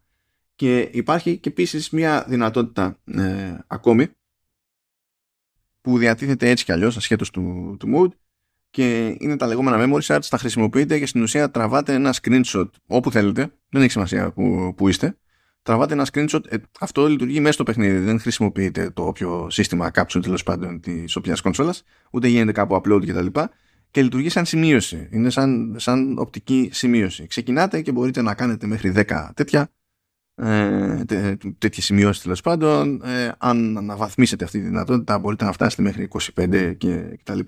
[0.55, 4.09] και υπάρχει και επίσης μια δυνατότητα ε, ακόμη
[5.81, 8.17] που διατίθεται έτσι κι αλλιώς ασχέτως του, του mood
[8.71, 13.11] και είναι τα λεγόμενα memory shards, τα χρησιμοποιείτε και στην ουσία τραβάτε ένα screenshot όπου
[13.11, 15.17] θέλετε, δεν έχει σημασία που, που είστε
[15.65, 16.41] τραβάτε ένα screenshot.
[16.49, 17.99] Ε, αυτό λειτουργεί μέσα στο παιχνίδι.
[17.99, 23.07] Δεν χρησιμοποιείτε το όποιο σύστημα capsule τέλος πάντων της όποια κονσόλας, ούτε γίνεται κάπου upload
[23.07, 23.27] κτλ.
[23.27, 23.49] Και,
[23.91, 25.09] και λειτουργεί σαν σημείωση.
[25.13, 27.27] Είναι σαν, σαν οπτική σημείωση.
[27.27, 29.69] Ξεκινάτε και μπορείτε να κάνετε μέχρι 10 τέτοια.
[30.37, 31.05] Ε,
[31.59, 33.03] τέτοιες σημειώσεις τέλος πάντων.
[33.05, 37.39] Ε, αν αναβαθμίσετε αυτή τη δυνατότητα, μπορείτε να φτάσετε μέχρι 25 και κτλ.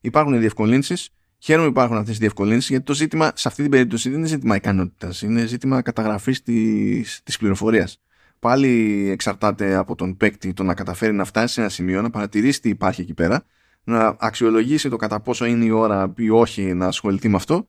[0.00, 1.10] Υπάρχουν διευκολύνσεις
[1.44, 4.26] Χαίρομαι που υπάρχουν αυτές τι διευκολύνσεις γιατί το ζήτημα σε αυτή την περίπτωση δεν είναι
[4.26, 6.42] ζήτημα ικανότητας, είναι ζήτημα καταγραφής
[7.22, 8.00] της πληροφορίας.
[8.38, 12.60] Πάλι εξαρτάται από τον παίκτη το να καταφέρει να φτάσει σε ένα σημείο, να παρατηρήσει
[12.60, 13.44] τι υπάρχει εκεί πέρα,
[13.84, 17.68] να αξιολογήσει το κατά πόσο είναι η ώρα ή όχι να ασχοληθεί με αυτό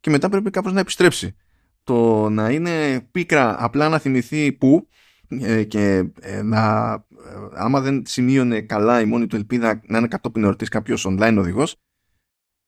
[0.00, 1.36] και μετά πρέπει κάπως να επιστρέψει.
[1.84, 4.88] Το να είναι πίκρα απλά να θυμηθεί πού
[5.28, 10.08] ε, και ε, να, ε, άμα δεν σημείωνε καλά η μόνη του ελπίδα να είναι
[10.08, 11.76] κατόπιν εορτής κάποιος online οδηγός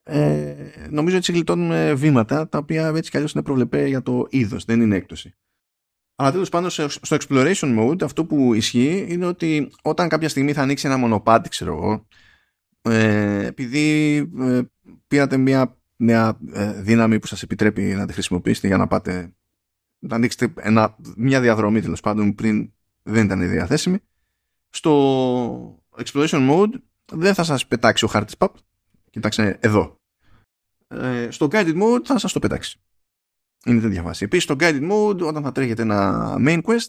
[0.07, 0.55] ε,
[0.91, 4.81] νομίζω έτσι γλιτώνουμε βήματα τα οποία έτσι κι αλλιώς είναι προβλεπέ για το είδος, δεν
[4.81, 5.35] είναι έκπτωση.
[6.17, 10.63] Αλλά τέλος πάντων στο exploration mode αυτό που ισχύει είναι ότι όταν κάποια στιγμή θα
[10.63, 12.07] ανοίξει ένα μονοπάτι, ξέρω εγώ,
[12.83, 14.61] ε, επειδή ε,
[15.07, 19.35] πήρατε μια, μια ε, δύναμη που σας επιτρέπει να τη χρησιμοποιήσετε για να πάτε
[19.99, 23.99] να ανοίξετε ένα, μια διαδρομή τέλος πάντων πριν δεν ήταν διαθέσιμη,
[24.71, 26.73] στο exploration mode
[27.13, 28.57] δεν θα σας πετάξει ο χάρτης παπ,
[29.15, 30.01] Κοιτάξτε εδώ.
[30.89, 32.81] Ε, στο guided mode θα σας το πετάξει.
[33.65, 34.25] Είναι τέτοια βάση.
[34.25, 36.89] Επίσης στο guided mode όταν θα τρέχετε ένα main quest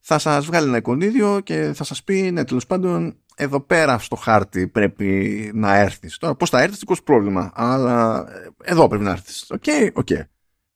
[0.00, 4.16] θα σας βγάλει ένα εικονίδιο και θα σας πει ναι τέλος πάντων εδώ πέρα στο
[4.16, 6.18] χάρτη πρέπει να έρθεις.
[6.18, 9.50] Τώρα πώς θα έρθεις δικό σου πρόβλημα αλλά ε, εδώ πρέπει να έρθεις.
[9.50, 10.06] Οκ, okay, οκ.
[10.10, 10.22] Okay.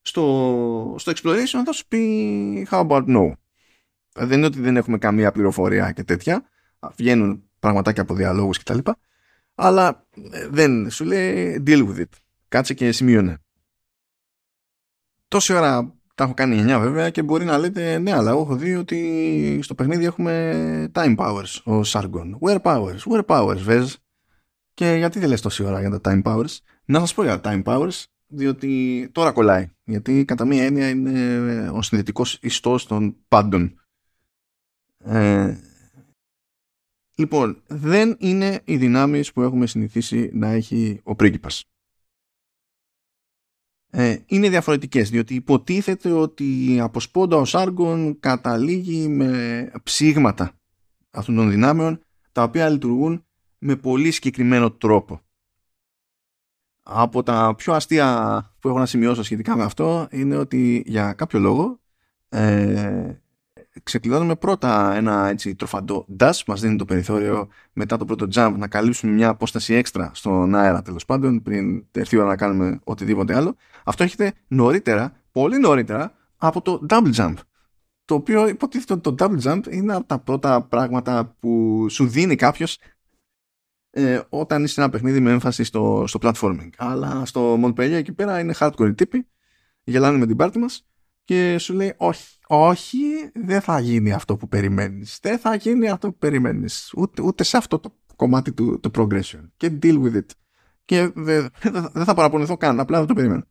[0.01, 3.33] Στο, στο exploration θα σου πει how about no;
[4.13, 6.45] Δεν είναι ότι δεν έχουμε καμία πληροφορία και τέτοια.
[6.97, 8.79] Βγαίνουν πραγματάκια από διαλόγους κτλ
[9.57, 12.09] αλλά ε, δεν σου λέει deal with it.
[12.49, 13.39] Κάτσε και σημείωνε.
[15.29, 18.75] Τόση ώρα τα έχω κάνει 9 βέβαια και μπορεί να λέτε ναι αλλά έχω δει
[18.75, 22.31] ότι στο παιχνίδι έχουμε time powers ο Sargon.
[22.41, 23.99] Where powers, where powers βες;
[24.75, 27.53] Και γιατί δεν λες τόση ώρα για τα time powers; Να σας πω για τα
[27.53, 29.71] time powers διότι τώρα κολλάει.
[29.85, 33.81] Γιατί κατά μία έννοια είναι ο συνδετικός ιστός των πάντων.
[35.05, 35.57] Ε,
[37.19, 41.65] Λοιπόν, δεν είναι οι δυνάμεις που έχουμε συνηθίσει να έχει ο πρίγκιπας.
[43.91, 50.53] Ε, είναι διαφορετικές, διότι υποτίθεται ότι από σπόντα ο Σάργον καταλήγει με ψήγματα
[51.11, 52.01] αυτών των δυνάμεων,
[52.33, 53.25] τα οποία λειτουργούν
[53.59, 55.21] με πολύ συγκεκριμένο τρόπο.
[56.83, 61.39] Από τα πιο αστεία που έχω να σημειώσω σχετικά με αυτό είναι ότι για κάποιο
[61.39, 61.81] λόγο
[62.29, 63.15] ε,
[63.83, 68.69] ξεκλειδώνουμε πρώτα ένα έτσι τροφαντό dash, μας δίνει το περιθώριο μετά το πρώτο jump να
[68.69, 73.35] καλύψουμε μια απόσταση έξτρα στον αέρα τέλος πάντων πριν έρθει η ώρα να κάνουμε οτιδήποτε
[73.35, 73.57] άλλο.
[73.85, 77.35] Αυτό έχετε νωρίτερα, πολύ νωρίτερα από το double jump.
[78.05, 82.37] Το οποίο υποτίθεται ότι το double jump είναι από τα πρώτα πράγματα που σου δίνει
[82.37, 82.79] κάποιος
[83.91, 86.69] ε, όταν είσαι ένα παιχνίδι με έμφαση στο, στο platforming.
[86.77, 89.27] Αλλά στο Montpellier εκεί πέρα είναι hardcore τύποι
[89.85, 90.87] γελάνε με την πάρτη μας
[91.27, 92.99] και σου λέει όχι, όχι,
[93.35, 95.19] δεν θα γίνει αυτό που περιμένεις.
[95.23, 96.93] Δεν θα γίνει αυτό που περιμένεις.
[96.97, 99.51] Ούτε, ούτε σε αυτό το κομμάτι του, του progression.
[99.57, 100.27] Και deal with it.
[100.85, 101.51] Και δεν
[101.93, 103.43] δε θα παραπονηθώ καν, απλά δεν το περιμένω.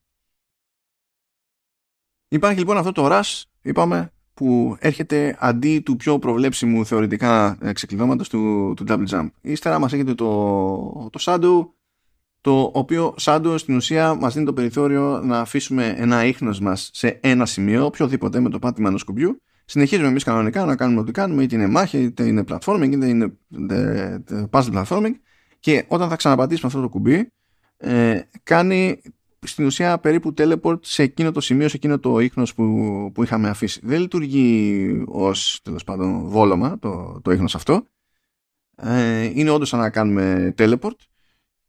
[2.28, 8.73] Υπάρχει λοιπόν αυτό το rush, είπαμε, που έρχεται αντί του πιο προβλέψιμου θεωρητικά ξεκλειδώματος του,
[8.76, 9.30] του double jump.
[9.41, 10.28] Ύστερα μας έχετε το,
[11.11, 11.69] το shadow,
[12.46, 17.20] το οποίο shadow στην ουσία μας δίνει το περιθώριο να αφήσουμε ένα ίχνος μας σε
[17.22, 19.41] ένα σημείο, οποιοδήποτε με το πάτημα ενός κουμπιού.
[19.66, 23.38] Συνεχίζουμε εμείς κανονικά να κάνουμε ό,τι κάνουμε, είτε είναι μάχη, είτε είναι platforming, είτε είναι
[24.52, 25.12] puzzle platforming
[25.60, 27.32] και όταν θα ξαναπατήσουμε αυτό το κουμπί,
[27.78, 29.02] ε, κάνει
[29.39, 32.66] στην ουσία περίπου teleport σε εκείνο το σημείο, σε εκείνο το ίχνος που,
[33.14, 33.80] που είχαμε αφήσει.
[33.84, 37.88] Δεν λειτουργεί ως τέλος πάντων βόλωμα το, το ίχνος αυτό.
[38.76, 40.96] Ε, είναι όντως σαν να κάνουμε teleport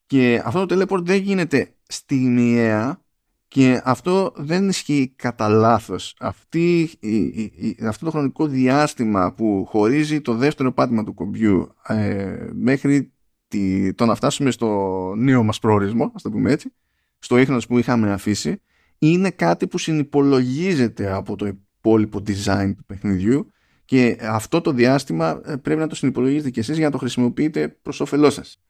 [0.06, 3.00] και αυτό το teleport δεν γίνεται στιγμιαία
[3.48, 6.16] και αυτό δεν ισχύει κατά λάθος.
[6.18, 13.12] Αυτό το χρονικό διάστημα που χωρίζει το δεύτερο πάτημα του κομπιού ε, μέχρι
[13.48, 16.72] τη, το να φτάσουμε στο νέο μας προορισμό, ας το πούμε έτσι,
[17.18, 18.60] στο ίχνος που είχαμε αφήσει
[18.98, 23.50] είναι κάτι που συνυπολογίζεται από το υπόλοιπο design του παιχνιδιού
[23.84, 27.68] και αυτό το διάστημα ε, πρέπει να το συνυπολογίζετε και εσείς για να το χρησιμοποιείτε
[27.82, 28.60] προς όφελός σας.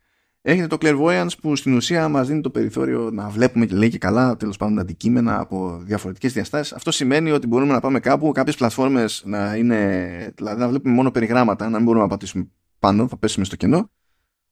[0.48, 3.98] Έχετε το clairvoyance που στην ουσία μας δίνει το περιθώριο να βλέπουμε και λέει και
[3.98, 6.72] καλά τέλος πάντων αντικείμενα από διαφορετικές διαστάσεις.
[6.72, 11.10] Αυτό σημαίνει ότι μπορούμε να πάμε κάπου, κάποιες πλατφόρμες να είναι, δηλαδή να βλέπουμε μόνο
[11.10, 13.90] περιγράμματα, να μην μπορούμε να πατήσουμε πάνω, θα πέσουμε στο κενό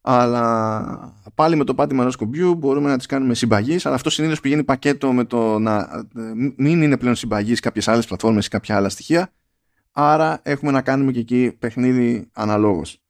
[0.00, 3.78] αλλά πάλι με το πάτημα ενός κουμπιού μπορούμε να τις κάνουμε συμπαγή.
[3.82, 6.06] Αλλά αυτό συνήθως πηγαίνει πακέτο με το να
[6.56, 9.32] μην είναι πλέον συμπαγή κάποιες άλλες πλατφόρμες ή κάποια άλλα στοιχεία.
[9.92, 13.03] Άρα έχουμε να κάνουμε και εκεί παιχνίδι αναλόγως.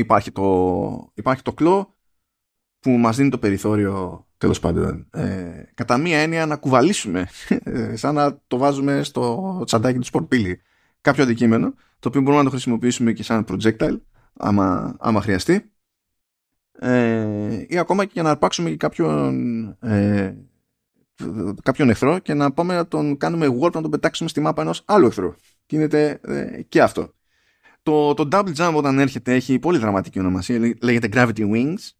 [0.00, 1.94] Υπάρχει το, υπάρχει το claw
[2.80, 5.06] που μας δίνει το περιθώριο τέλος πάντων.
[5.10, 10.34] Ε, κατά μία έννοια να κουβαλήσουμε ε, σαν να το βάζουμε στο τσαντάκι του σπορτ
[11.00, 14.00] κάποιο αντικείμενο το οποίο μπορούμε να το χρησιμοποιήσουμε και σαν projectile
[14.32, 15.70] άμα, άμα χρειαστεί.
[16.78, 20.34] Ε, ή ακόμα και για να αρπάξουμε και κάποιον ε,
[21.62, 24.82] κάποιον εχθρό και να πάμε να τον κάνουμε warp να τον πετάξουμε στη μάπα ενός
[24.84, 25.34] άλλου εχθρού.
[25.66, 27.12] Γίνεται ε, και αυτό
[27.82, 31.90] το, το double jump όταν έρχεται έχει πολύ δραματική ονομασία λέγεται gravity wings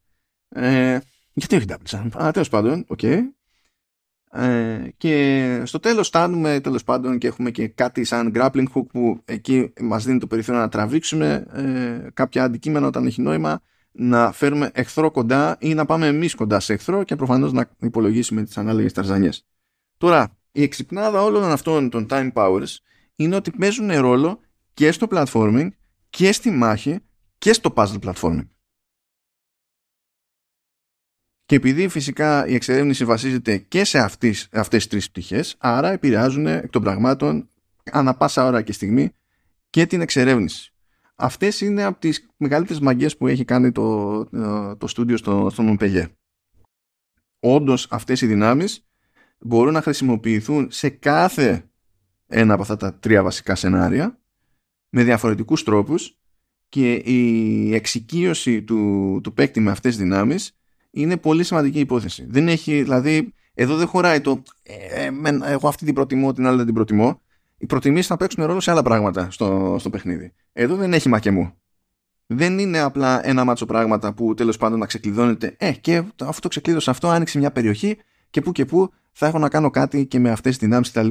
[0.49, 0.99] ε,
[1.33, 3.20] γιατί όχι double jump; Α, τέλος πάντων, οκ okay.
[4.33, 9.22] Ε, και στο τέλος φτάνουμε τέλος πάντων και έχουμε και κάτι σαν grappling hook που
[9.24, 13.62] εκεί μας δίνει το περιθώριο να τραβήξουμε ε, κάποια αντικείμενα όταν έχει νόημα
[13.93, 18.43] να φέρουμε εχθρό κοντά ή να πάμε εμείς κοντά σε εχθρό και προφανώς να υπολογίσουμε
[18.43, 19.47] τις ανάλογες ταρζανιές.
[19.97, 22.76] Τώρα, η εξυπνάδα όλων αυτών των time powers
[23.16, 24.41] είναι ότι παίζουν ρόλο
[24.81, 25.68] και στο platforming
[26.11, 26.99] και στη μάχη
[27.39, 28.49] και στο puzzle platforming.
[31.45, 36.47] Και επειδή φυσικά η εξερεύνηση βασίζεται και σε αυτές, αυτές τις τρεις πτυχές, άρα επηρεάζουν
[36.47, 37.49] εκ των πραγμάτων
[37.93, 39.12] ανα πάσα ώρα και στιγμή
[39.70, 40.74] και την εξερεύνηση.
[41.14, 44.24] Αυτές είναι από τις μεγαλύτερες μαγκές που έχει κάνει το,
[44.76, 46.09] το στούντιο στο, στο Μομπεγέ.
[47.41, 48.87] Όντως αυτές οι δυνάμεις
[49.39, 51.70] μπορούν να χρησιμοποιηθούν σε κάθε
[52.26, 54.19] ένα από αυτά τα τρία βασικά σενάρια
[54.91, 56.18] με διαφορετικούς τρόπους
[56.68, 60.59] και η εξοικείωση του, του παίκτη με αυτές τις δυνάμεις
[60.91, 62.26] είναι πολύ σημαντική υπόθεση.
[62.28, 65.12] Δεν έχει, δηλαδή, εδώ δεν χωράει το ε, ε
[65.45, 67.20] εγώ αυτή την προτιμώ, την άλλη δεν την προτιμώ.
[67.59, 70.32] Οι προτιμήσεις θα παίξουν ρόλο σε άλλα πράγματα στο, στο παιχνίδι.
[70.53, 71.55] Εδώ δεν έχει μακεμού.
[72.26, 75.55] Δεν είναι απλά ένα μάτσο πράγματα που τέλος πάντων να ξεκλειδώνεται.
[75.59, 77.97] Ε, και αυτό το ξεκλείδωσα αυτό, άνοιξε μια περιοχή
[78.30, 81.09] και που και που θα έχω να κάνω κάτι και με αυτές τις δυνάμεις κτλ.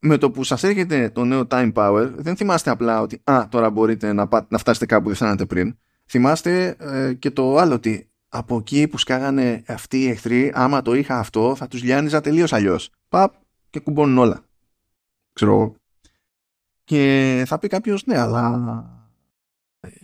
[0.00, 3.70] Με το που σας έρχεται το νέο time power, δεν θυμάστε απλά ότι α, τώρα
[3.70, 5.78] μπορείτε να, να φτάσετε κάπου που δεν φτάνατε πριν.
[6.06, 10.94] Θυμάστε ε, και το άλλο ότι από εκεί που σκάγανε αυτοί οι εχθροί, άμα το
[10.94, 12.90] είχα αυτό, θα τους λιάνιζα τελείως αλλιώς.
[13.08, 13.34] Παπ
[13.70, 14.44] και κουμπώνουν όλα.
[15.32, 15.74] Ξέρω
[16.84, 18.92] Και θα πει κάποιος, ναι, αλλά.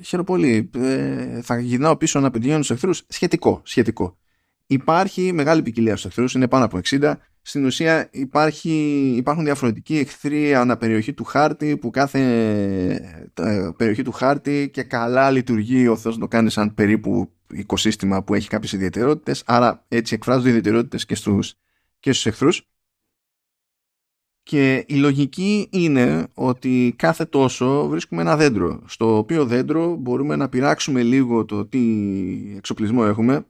[0.03, 0.71] Χαίρομαι πολύ.
[0.75, 3.03] Ε, θα γυρνάω πίσω να πετυχαίνω τους εχθρούς.
[3.09, 4.17] Σχετικό, σχετικό.
[4.67, 7.15] Υπάρχει μεγάλη ποικιλία στους εχθρούς, είναι πάνω από 60.
[7.47, 8.71] Στην ουσία υπάρχει,
[9.17, 12.21] υπάρχουν διαφορετικοί εχθροί ανά περιοχή του χάρτη που κάθε
[13.35, 18.35] ε, περιοχή του χάρτη και καλά λειτουργεί ο Θεός το κάνει σαν περίπου οικοσύστημα που
[18.35, 19.43] έχει κάποιες ιδιαιτερότητες.
[19.47, 21.55] Άρα έτσι εκφράζονται ιδιαιτερότητες και στους,
[22.01, 22.69] και στους εχθρούς.
[24.43, 30.49] Και η λογική είναι ότι κάθε τόσο βρίσκουμε ένα δέντρο στο οποίο δέντρο μπορούμε να
[30.49, 31.81] πειράξουμε λίγο το τι
[32.57, 33.47] εξοπλισμό έχουμε.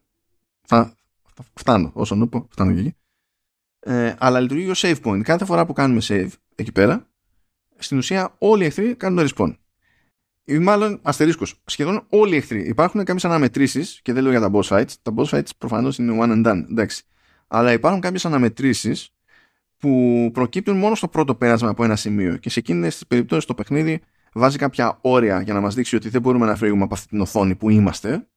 [0.67, 0.95] Θα,
[1.55, 2.95] φτάνω όσο να πω φτάνω και εκεί
[3.85, 7.09] ε, αλλά λειτουργεί ως save point κάθε φορά που κάνουμε save εκεί πέρα
[7.79, 9.55] στην ουσία όλοι οι εχθροί κάνουν respawn
[10.45, 11.63] ή μάλλον αστερίσκος.
[11.65, 12.69] Σχεδόν όλοι οι εχθροί.
[12.69, 14.93] Υπάρχουν κάποιες αναμετρήσεις και δεν λέω για τα boss fights.
[15.03, 16.65] Τα boss fights προφανώς είναι one and done.
[16.71, 17.03] Εντάξει.
[17.47, 19.15] Αλλά υπάρχουν κάποιες αναμετρήσεις
[19.79, 23.55] που προκύπτουν μόνο στο πρώτο πέρασμα από ένα σημείο και σε εκείνες τις περιπτώσεις το
[23.55, 24.01] παιχνίδι
[24.35, 27.21] βάζει κάποια όρια για να μας δείξει ότι δεν μπορούμε να φύγουμε από αυτή την
[27.21, 28.29] οθόνη που είμαστε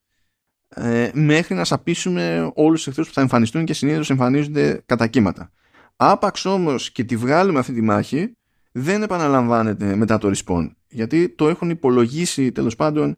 [0.69, 5.51] ε, μέχρι να σαπίσουμε όλους τους εχθρούς που θα εμφανιστούν και συνήθως εμφανίζονται κατά κύματα.
[5.95, 8.31] Άπαξ όμως και τη βγάλουμε αυτή τη μάχη
[8.71, 13.17] δεν επαναλαμβάνεται μετά το respawn γιατί το έχουν υπολογίσει τέλος πάντων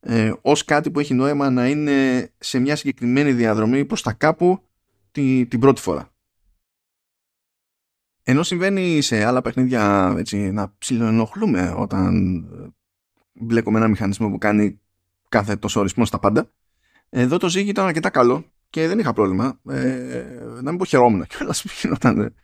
[0.00, 4.62] ε, ως κάτι που έχει νόημα να είναι σε μια συγκεκριμένη διαδρομή προς τα κάπου
[5.10, 6.12] τη, την πρώτη φορά.
[8.22, 12.44] Ενώ συμβαίνει σε άλλα παιχνίδια έτσι, να ψιλοενοχλούμε όταν
[13.32, 14.80] μπλέκουμε ένα μηχανισμό που κάνει
[15.28, 16.50] κάθε τόσο ορισμό στα πάντα.
[17.10, 19.60] Εδώ το ζύγι ήταν αρκετά καλό και δεν είχα πρόβλημα.
[19.68, 20.24] Ε,
[20.62, 22.34] να μην πω χαιρόμουν κιόλας που γινόταν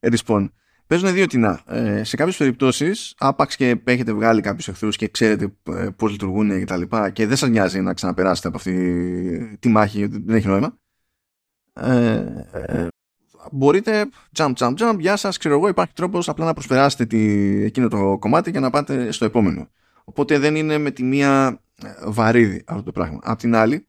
[0.00, 0.48] respawn.
[0.86, 1.62] Παίζουν δύο τεινά.
[1.66, 6.58] Ε, σε κάποιες περιπτώσεις, άπαξ και έχετε βγάλει κάποιους εχθρούς και ξέρετε ε, πώς λειτουργούν
[6.58, 10.46] και τα λοιπά και δεν σας νοιάζει να ξαναπεράσετε από αυτή τη μάχη, δεν έχει
[10.46, 10.78] νόημα.
[11.72, 12.88] Ε, ε,
[13.52, 17.18] μπορείτε jump, jump, jump, γεια σας, ξέρω εγώ, υπάρχει τρόπος απλά να προσπεράσετε τη,
[17.64, 19.68] εκείνο το κομμάτι και να πάτε στο επόμενο.
[20.04, 23.18] Οπότε δεν είναι με τη μία ε, βαρύδι αυτό το πράγμα.
[23.22, 23.88] Απ' την άλλη,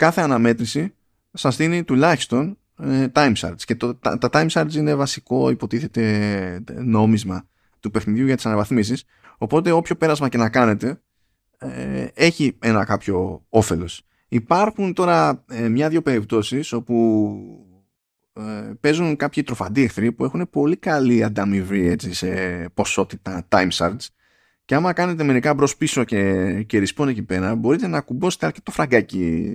[0.00, 0.94] κάθε αναμέτρηση
[1.32, 3.62] σας δίνει τουλάχιστον ε, time shards.
[3.64, 7.48] Και το, τα, τα time shards είναι βασικό υποτίθεται νόμισμα
[7.80, 9.04] του παιχνιδιού για τις αναβαθμίσεις.
[9.38, 11.00] Οπότε όποιο πέρασμα και να κάνετε
[11.58, 14.02] ε, έχει ένα κάποιο όφελος.
[14.28, 17.38] Υπάρχουν τώρα ε, μια-δυο περιπτώσεις όπου
[18.32, 22.28] ε, παίζουν κάποιοι τροφαντοί εχθροί που έχουν πολύ καλή ανταμοιβή έτσι, σε
[22.74, 24.06] ποσότητα time shards.
[24.64, 28.70] Και άμα κάνετε μερικά μπρος πίσω και, και respawn εκεί πέρα μπορείτε να κουμπώσετε αρκετό
[28.70, 29.54] φραγκάκι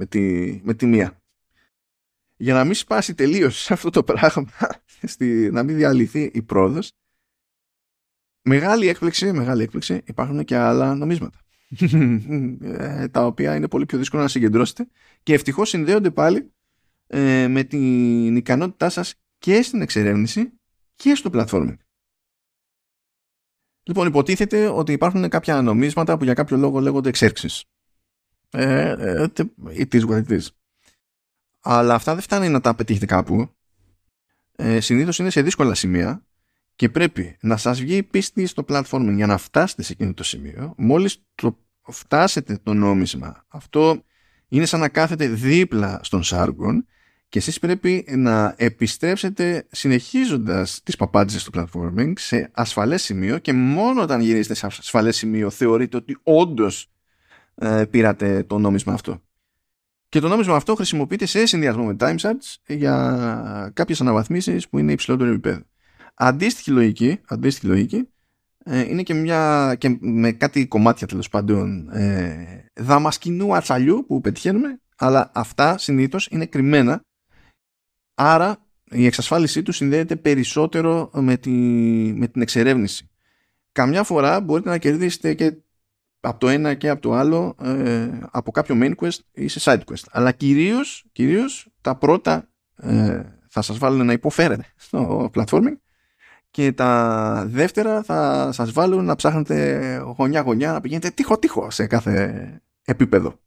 [0.00, 1.22] με τη, με τη μία.
[2.36, 4.48] Για να μην σπάσει τελείως αυτό το πράγμα,
[5.02, 6.92] στη, να μην διαλυθεί η πρόοδος,
[8.42, 11.38] μεγάλη έκπληξη, μεγάλη έκπληξη, υπάρχουν και άλλα νομίσματα.
[12.62, 14.88] Ε, τα οποία είναι πολύ πιο δύσκολο να συγκεντρώσετε
[15.22, 16.52] και ευτυχώς συνδέονται πάλι
[17.06, 20.52] ε, με την ικανότητά σας και στην εξερεύνηση
[20.94, 21.76] και στο platforming.
[23.82, 27.64] Λοιπόν, υποτίθεται ότι υπάρχουν κάποια νομίσματα που για κάποιο λόγο λέγονται εξέρξεις.
[28.50, 29.26] Ε, ε,
[29.78, 30.46] it is what it is.
[31.60, 33.54] Αλλά αυτά δεν φτάνει να τα πετύχετε κάπου.
[34.56, 36.24] Ε, συνήθως είναι σε δύσκολα σημεία
[36.76, 40.22] και πρέπει να σας βγει η πίστη στο platforming για να φτάσετε σε εκείνο το
[40.22, 40.74] σημείο.
[40.76, 44.04] Μόλις το φτάσετε το νόμισμα, αυτό
[44.48, 46.86] είναι σαν να κάθετε δίπλα στον Σάργον
[47.28, 54.02] και εσείς πρέπει να επιστρέψετε συνεχίζοντας τις παπάντζες του platforming σε ασφαλές σημείο και μόνο
[54.02, 56.90] όταν γυρίσετε σε ασφαλές σημείο θεωρείτε ότι όντως
[57.60, 59.22] ε, πήρατε το νόμισμα αυτό.
[60.08, 64.92] Και το νόμισμα αυτό χρησιμοποιείται σε συνδυασμό με time shards για κάποιες αναβαθμίσεις που είναι
[64.92, 65.62] υψηλότερο επίπεδο.
[66.14, 68.08] Αντίστοιχη λογική, αντίστοιχη λογική
[68.64, 74.80] ε, είναι και, μια, και με κάτι κομμάτια τέλος πάντων ε, δαμασκηνού ατσαλιού που πετυχαίνουμε
[74.96, 77.02] αλλά αυτά συνήθως είναι κρυμμένα
[78.22, 81.50] Άρα η εξασφάλισή τους συνδέεται περισσότερο με, τη,
[82.16, 83.10] με την εξερεύνηση.
[83.72, 85.56] Καμιά φορά μπορείτε να κερδίσετε και
[86.20, 89.80] από το ένα και από το άλλο ε, από κάποιο main quest ή σε side
[89.84, 90.04] quest.
[90.10, 95.76] Αλλά κυρίως, κυρίως τα πρώτα ε, θα σας βάλουν να υποφέρετε στο platforming
[96.50, 103.38] και τα δεύτερα θα σας βάλουν να ψάχνετε γωνιά-γωνιά να πηγαίνετε τείχο-τείχο σε κάθε επίπεδο.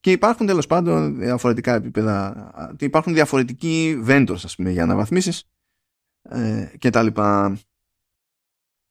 [0.00, 2.50] Και υπάρχουν τέλος πάντων διαφορετικά επίπεδα.
[2.80, 5.44] Υπάρχουν διαφορετικοί vendors, ας πούμε, για αναβαθμίσεις
[6.22, 7.58] ε, και τα λοιπά.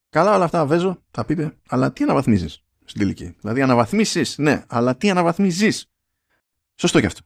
[0.09, 3.35] Καλά όλα αυτά βέζω, θα πείτε, αλλά τι αναβαθμίζεις; Στην τελική.
[3.41, 5.89] Δηλαδή αναβαθμίσεις, ναι, αλλά τι αναβαθμίζεις;
[6.75, 7.21] Σωστό και αυτό.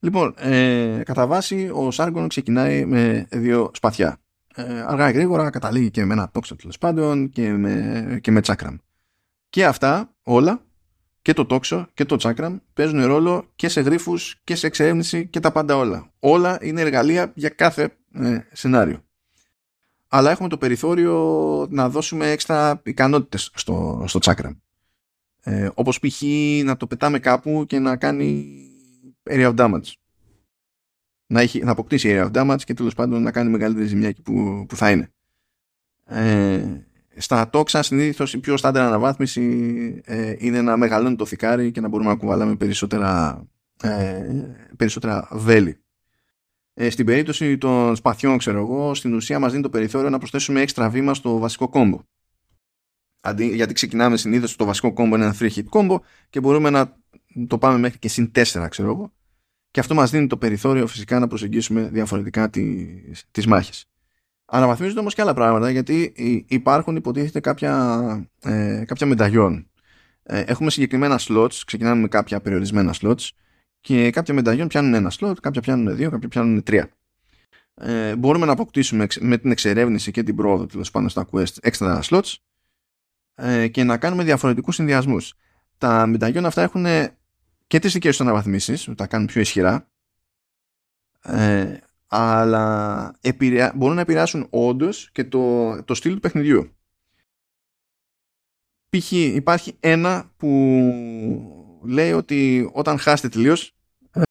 [0.00, 4.18] Λοιπόν, ε, κατά βάση ο Σάργον ξεκινάει με δύο σπαθιά.
[4.54, 8.40] Ε, αργά ή γρήγορα καταλήγει και με ένα τόξο τέλος πάντων και με, και με
[8.40, 8.76] τσάκραμ.
[9.50, 10.64] Και αυτά όλα
[11.22, 15.40] και το τόξο και το τσάκραμ παίζουν ρόλο και σε γρίφους και σε εξερεύνηση και
[15.40, 16.12] τα πάντα όλα.
[16.18, 19.04] Όλα είναι εργαλεία για κάθε ε, σενάριο.
[20.08, 24.52] Αλλά έχουμε το περιθώριο να δώσουμε έξτρα ικανότητες στο, στο τσάκραμ.
[25.46, 26.22] Ε, όπως π.χ.
[26.64, 28.56] να το πετάμε κάπου και να κάνει
[29.30, 29.92] area of damage.
[31.26, 34.22] Να, έχει, να αποκτήσει area of damage και τέλος πάντων να κάνει μεγαλύτερη ζημιά εκεί
[34.22, 35.12] που, που θα είναι.
[36.04, 36.84] Ε,
[37.16, 39.42] στα τόξα συνήθως η πιο στάντερα αναβάθμιση
[40.04, 43.42] ε, είναι να μεγαλώνει το θικάρι και να μπορούμε να κουβαλάμε περισσότερα,
[43.82, 44.26] ε,
[44.76, 45.78] περισσότερα βέλη.
[46.74, 50.60] Ε, στην περίπτωση των σπαθιών, ξέρω εγώ, στην ουσία μας δίνει το περιθώριο να προσθέσουμε
[50.60, 52.00] έξτρα βήμα στο βασικό κόμπο.
[53.26, 56.00] Αντί, γιατί ξεκινάμε συνήθως το βασικό κόμπο είναι ένα 3-hit κόμπο
[56.30, 56.96] και μπορούμε να
[57.46, 59.12] το πάμε μέχρι και συν 4, ξέρω εγώ.
[59.70, 63.84] Και αυτό μας δίνει το περιθώριο φυσικά να προσεγγίσουμε διαφορετικά τις, τις μάχες.
[64.44, 66.12] Αναβαθμίζονται όμως και άλλα πράγματα γιατί
[66.48, 69.70] υπάρχουν υποτίθεται κάποια, ε, κάποια μεταγιόν.
[70.22, 73.28] Ε, έχουμε συγκεκριμένα slots, ξεκινάμε με κάποια περιορισμένα slots
[73.80, 76.88] και κάποια μεταγιόν πιάνουν ένα slot, κάποια πιάνουν δύο, κάποια πιάνουν τρία.
[77.74, 82.00] ε, μπορούμε να αποκτήσουμε με την εξερεύνηση και την πρόοδο τέλος πάνω στα quest έξτρα
[82.02, 82.34] slots
[83.34, 85.34] ε, και να κάνουμε διαφορετικούς συνδυασμούς.
[85.78, 86.86] Τα μεταγιών αυτά έχουν
[87.66, 89.88] και τις δικές τους αναβαθμίσεις, τα κάνουν πιο ισχυρά,
[91.22, 91.76] ε,
[92.06, 93.18] αλλά
[93.74, 96.76] μπορούν να επηρεάσουν όντως και το, το στυλ του παιχνιδιού.
[98.88, 99.12] Π.χ.
[99.12, 100.48] υπάρχει ένα που
[101.84, 103.76] λέει ότι όταν χάσετε τελείως
[104.10, 104.22] ε,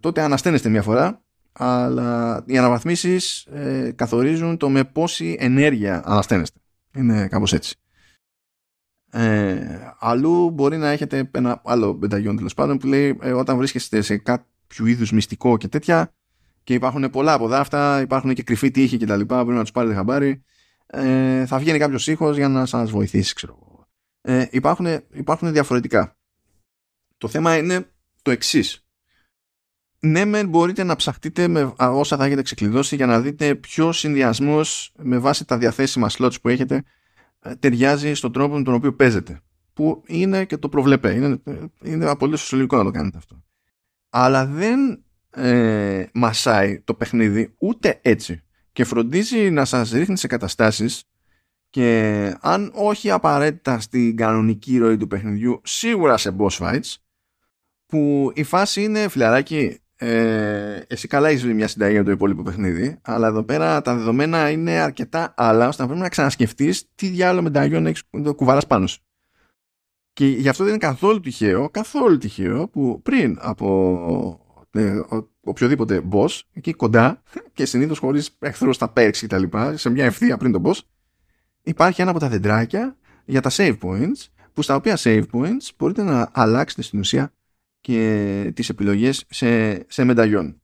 [0.00, 6.58] τότε ανασταίνεστε μια φορά αλλά οι αναβαθμίσεις ε, καθορίζουν το με πόση ενέργεια ανασταίνεστε.
[6.96, 7.76] Είναι κάπως έτσι.
[9.14, 14.00] Ε, αλλού μπορεί να έχετε ένα άλλο πενταγιόν τέλος πάντων που λέει ε, όταν βρίσκεστε
[14.00, 16.12] σε κάποιο είδους μυστικό και τέτοια
[16.64, 19.72] και υπάρχουν πολλά από αυτά, υπάρχουν και κρυφοί τείχοι και τα λοιπά, πρέπει να τους
[19.72, 20.42] πάρετε χαμπάρι.
[20.86, 23.62] Ε, θα βγαίνει κάποιος ήχος για να σας βοηθήσει, ξέρω
[24.22, 26.16] ε, υπάρχουν, υπάρχουν διαφορετικά.
[27.18, 27.92] Το θέμα είναι
[28.22, 28.86] το εξής.
[29.98, 34.92] Ναι, μεν μπορείτε να ψαχτείτε με όσα θα έχετε ξεκλειδώσει για να δείτε ποιος συνδυασμός
[34.96, 36.82] με βάση τα διαθέσιμα slots που έχετε ε,
[37.58, 39.40] ταιριάζει στον τρόπο με τον οποίο παίζετε.
[39.72, 41.14] Που είναι και το προβλεπέ.
[41.14, 41.42] Είναι,
[41.82, 43.42] είναι απολύτως φυσιολογικό να το κάνετε αυτό.
[44.10, 48.42] Αλλά δεν ε, μασάει το παιχνίδι ούτε έτσι.
[48.72, 51.04] Και φροντίζει να σας ρίχνει σε καταστάσεις
[51.70, 56.94] και αν όχι απαραίτητα στην κανονική ροή του παιχνιδιού, σίγουρα σε boss fights,
[57.86, 62.98] που η φάση είναι φιλαράκι, ε, εσύ καλά είσαι μια συνταγή για το υπόλοιπο παιχνίδι,
[63.02, 67.42] αλλά εδώ πέρα τα δεδομένα είναι αρκετά άλλα, ώστε να πρέπει να ξανασκεφτείς τι διάλογο
[67.42, 68.02] μεταγιών έχει
[68.36, 69.00] κουβάρα πάνω σου.
[70.12, 74.40] Και γι' αυτό δεν είναι καθόλου τυχαίο, καθόλου τυχαίο, που πριν από
[74.70, 75.00] ε,
[75.40, 77.22] οποιοδήποτε boss, εκεί κοντά
[77.54, 80.78] και συνήθως χωρίς εχθρούς στα perks και τα λοιπά, σε μια ευθεία πριν τον boss,
[81.62, 86.02] υπάρχει ένα από τα δεντράκια για τα save points, που στα οποία save points μπορείτε
[86.02, 87.32] να αλλάξετε στην ουσία
[87.82, 90.56] και τις επιλογές σε, σε μενταγιόν.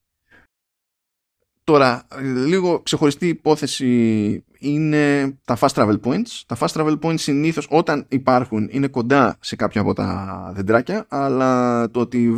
[1.65, 2.07] Τώρα,
[2.47, 6.43] λίγο ξεχωριστή υπόθεση είναι τα fast travel points.
[6.47, 11.91] Τα fast travel points συνήθως όταν υπάρχουν είναι κοντά σε κάποια από τα δεντράκια, αλλά
[11.91, 12.31] το ότι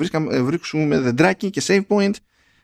[0.42, 2.14] βρίσκουμε δεντράκι και save point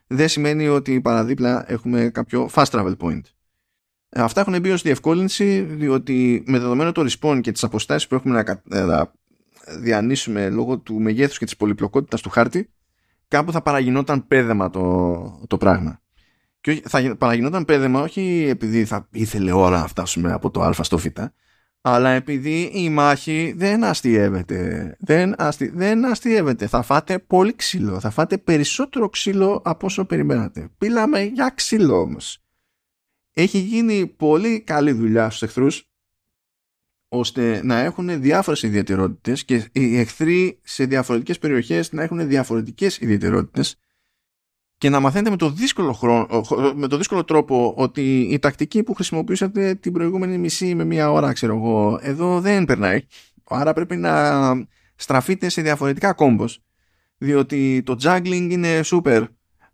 [0.06, 3.22] δεν σημαίνει ότι παραδίπλα έχουμε κάποιο fast travel point.
[4.08, 8.42] Αυτά έχουν μπει ως διευκόλυνση διότι με δεδομένο το respawn και τις αποστάσεις που έχουμε
[8.70, 9.12] να
[9.80, 12.70] διανύσουμε λόγω του μεγέθους και της πολυπλοκότητας του χάρτη
[13.28, 16.00] κάπου θα παραγινόταν πέδεμα το, το πράγμα.
[16.60, 20.98] Και θα παραγινόταν πέδεμα όχι επειδή θα ήθελε ώρα να φτάσουμε από το α στο
[20.98, 21.06] β
[21.88, 24.96] αλλά επειδή η μάχη δεν αστείευεται.
[25.00, 25.68] Δεν, αστι...
[25.68, 26.66] δεν αστείευεται.
[26.66, 28.00] Θα φάτε πολύ ξύλο.
[28.00, 30.68] Θα φάτε περισσότερο ξύλο από όσο περιμένατε.
[30.78, 32.44] Πήλαμε για ξύλο όμως.
[33.32, 35.90] Έχει γίνει πολύ καλή δουλειά στους εχθρούς
[37.08, 43.76] ώστε να έχουν διάφορες ιδιαιτερότητες και οι εχθροί σε διαφορετικές περιοχές να έχουν διαφορετικές ιδιαιτερότητες.
[44.78, 46.44] Και να μαθαίνετε με το δύσκολο, χρόνο,
[46.74, 51.32] με το δύσκολο τρόπο ότι η τακτική που χρησιμοποιήσατε την προηγούμενη μισή με μία ώρα
[51.32, 53.00] ξέρω εγώ εδώ δεν περνάει.
[53.44, 56.60] Άρα πρέπει να στραφείτε σε διαφορετικά κόμπος
[57.18, 59.24] διότι το juggling είναι super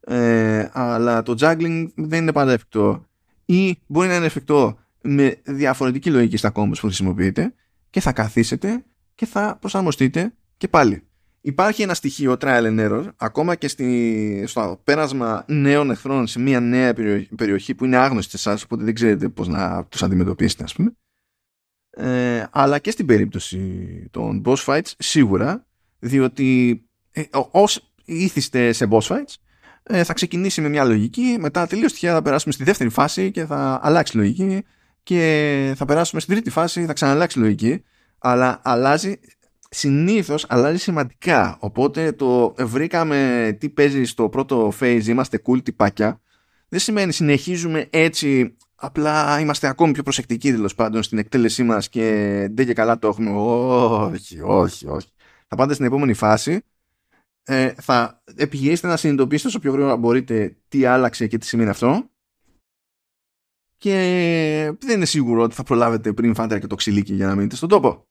[0.00, 3.06] ε, αλλά το juggling δεν είναι πάντα εφικτό
[3.44, 7.54] ή μπορεί να είναι εφικτό με διαφορετική λογική στα κόμπους που χρησιμοποιείτε
[7.90, 8.84] και θα καθίσετε
[9.14, 11.06] και θα προσαρμοστείτε και πάλι.
[11.44, 16.60] Υπάρχει ένα στοιχείο trial and error ακόμα και στη, στο πέρασμα νέων εχθρών σε μια
[16.60, 16.94] νέα
[17.36, 20.92] περιοχή που είναι άγνωστη σε εσάς οπότε δεν ξέρετε πώς να τους αντιμετωπίσετε ας πούμε
[21.90, 23.58] ε, αλλά και στην περίπτωση
[24.10, 25.66] των boss fights σίγουρα
[25.98, 29.34] διότι ε, ως ήθιστε σε boss fights
[29.82, 33.44] ε, θα ξεκινήσει με μια λογική μετά τελείως τυχαία θα περάσουμε στη δεύτερη φάση και
[33.44, 34.64] θα αλλάξει λογική
[35.02, 37.82] και θα περάσουμε στην τρίτη φάση, θα ξαναλλάξει λογική,
[38.18, 39.20] αλλά αλλάζει
[39.74, 41.56] συνήθως αλλάζει σημαντικά.
[41.60, 46.20] Οπότε το βρήκαμε τι παίζει στο πρώτο phase, είμαστε cool τυπάκια.
[46.68, 52.02] Δεν σημαίνει συνεχίζουμε έτσι, απλά είμαστε ακόμη πιο προσεκτικοί τέλος πάντων στην εκτέλεσή μας και
[52.52, 53.30] δεν και καλά το έχουμε.
[53.30, 55.08] Όχι, όχι, όχι.
[55.48, 56.60] Θα πάτε στην επόμενη φάση.
[57.44, 62.10] Ε, θα επιχειρήσετε να συνειδητοποιήσετε όσο πιο γρήγορα μπορείτε τι άλλαξε και τι σημαίνει αυτό
[63.82, 67.56] και δεν είναι σίγουρο ότι θα προλάβετε πριν φάτε και το ξυλίκι για να μείνετε
[67.56, 68.06] στον τόπο.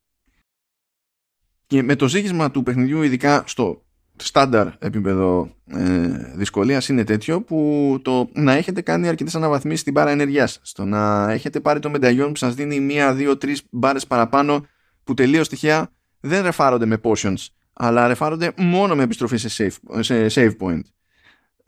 [1.67, 3.83] Και με το ζήγισμα του παιχνιδιού, ειδικά στο
[4.15, 10.09] στάνταρ επίπεδο ε, δυσκολίας είναι τέτοιο που το να έχετε κάνει αρκετές αναβαθμίσεις στην μπάρα
[10.09, 14.65] ενεργειάς στο να έχετε πάρει το μενταγιόν που σας δίνει μία, δύο, τρεις μπάρες παραπάνω
[15.03, 20.25] που τελείως τυχαία δεν ρεφάρονται με potions αλλά ρεφάρονται μόνο με επιστροφή σε save, σε
[20.29, 20.81] save point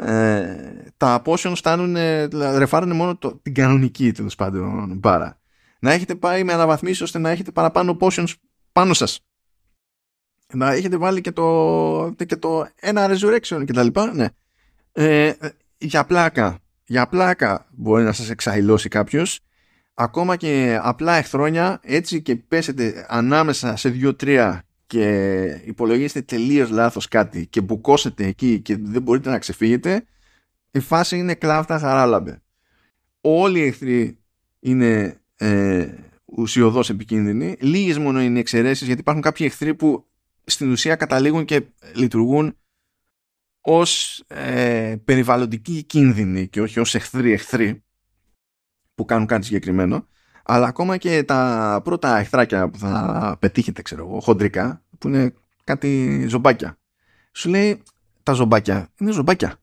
[0.06, 1.96] ε, τα potions φτάνουν,
[2.58, 5.40] ρεφάρουν μόνο το, την κανονική τέλος πάντων μπάρα.
[5.80, 8.34] Να έχετε πάει με αναβαθμίσεις ώστε να έχετε παραπάνω potions
[8.72, 9.20] πάνω σας.
[10.54, 14.14] Να έχετε βάλει και το, και το ένα resurrection και τα λοιπά.
[14.14, 14.28] Ναι.
[14.92, 15.34] Ε,
[15.78, 19.40] για πλάκα για πλάκα μπορεί να σας εξαϊλώσει κάποιος
[19.94, 27.48] ακόμα και απλά εχθρόνια έτσι και πέσετε ανάμεσα σε δύο-τρία και υπολογίσετε τελείως λάθος κάτι
[27.48, 30.06] και μπουκώσετε εκεί και δεν μπορείτε να ξεφύγετε
[30.72, 32.42] η φάση είναι κλάφτα χαράλαμπε
[33.26, 34.18] όλοι οι εχθροί
[34.60, 35.94] είναι ε,
[36.26, 37.56] ουσιοδός επικίνδυνοι.
[37.60, 40.08] Λίγες μόνο είναι εξαιρέσεις γιατί υπάρχουν κάποιοι εχθροί που
[40.44, 41.62] στην ουσία καταλήγουν και
[41.96, 42.58] λειτουργούν
[43.62, 47.84] ως ε, περιβαλλοντικοί κίνδυνοι και όχι ως εχθροί εχθροί
[48.96, 50.08] που κάνουν κάτι συγκεκριμένο
[50.44, 55.34] αλλά ακόμα και τα πρώτα εχθράκια που θα πετύχετε ξέρω εγώ χοντρικά που είναι
[55.64, 56.78] κάτι ζωμπάκια
[57.32, 57.82] σου λέει
[58.24, 59.58] τα ζωμπάκια είναι ζωμπάκια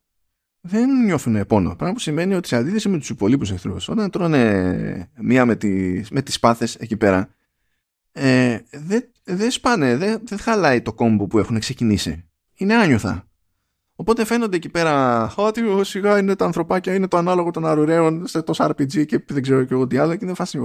[0.61, 1.75] δεν νιώθουν πόνο.
[1.75, 6.11] Πράγμα που σημαίνει ότι σε αντίθεση με τους υπολείπους εχθρούς όταν τρώνε μία με τις,
[6.11, 7.29] με τις σπάθες εκεί πέρα
[8.13, 12.25] ε, δεν δε σπάνε, δεν δε χαλάει το κόμπο που έχουν ξεκινήσει.
[12.55, 13.30] Είναι άνιωθα
[14.01, 18.43] Οπότε φαίνονται εκεί πέρα ότι σιγά είναι τα ανθρωπάκια, είναι το ανάλογο των αρουραίων σε
[18.43, 20.17] τόσο RPG και δεν ξέρω και εγώ τι άλλο.
[20.17, 20.59] Και είναι φάση.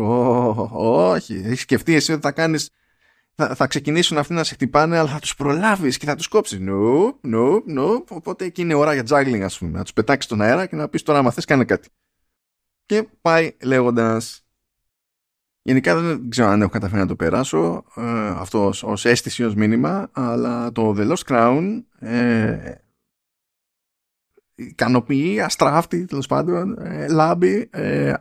[0.71, 2.69] Όχι, έχεις σκεφτεί εσύ ότι θα κάνεις.
[3.35, 6.59] Θα, θα ξεκινήσουν αυτοί να σε χτυπάνε, αλλά θα τους προλάβεις και θα τους κόψεις.
[6.59, 8.03] Νο, νο, νο.
[8.09, 9.71] Οπότε εκεί είναι ώρα για juggling, ας πούμε.
[9.71, 11.89] Να τους πετάξεις στον αέρα και να πεις τώρα, άμα θες, κάνε κάτι.
[12.85, 14.45] Και πάει λέγοντας.
[15.61, 20.09] Γενικά δεν ξέρω αν έχω καταφέρει να το περάσω ε, αυτός ως αίσθηση ως μήνυμα
[20.11, 22.75] αλλά το The Lost Crown ε,
[24.55, 28.13] ικανοποιεί, αστράφτη τέλος πάντων, ε, λάμπει ε,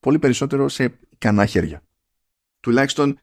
[0.00, 1.82] πολύ περισσότερο σε ικανά χέρια.
[2.60, 3.18] Τουλάχιστον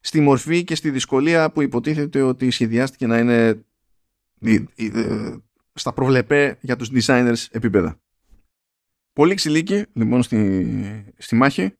[0.00, 3.64] στη μορφή και στη δυσκολία που υποτίθεται ότι σχεδιάστηκε να είναι
[4.40, 5.36] ε,
[5.74, 8.00] στα προβλεπέ για τους designers επίπεδα.
[9.12, 11.74] Πολύ ξυλίκη λοιπόν στη, στη μάχη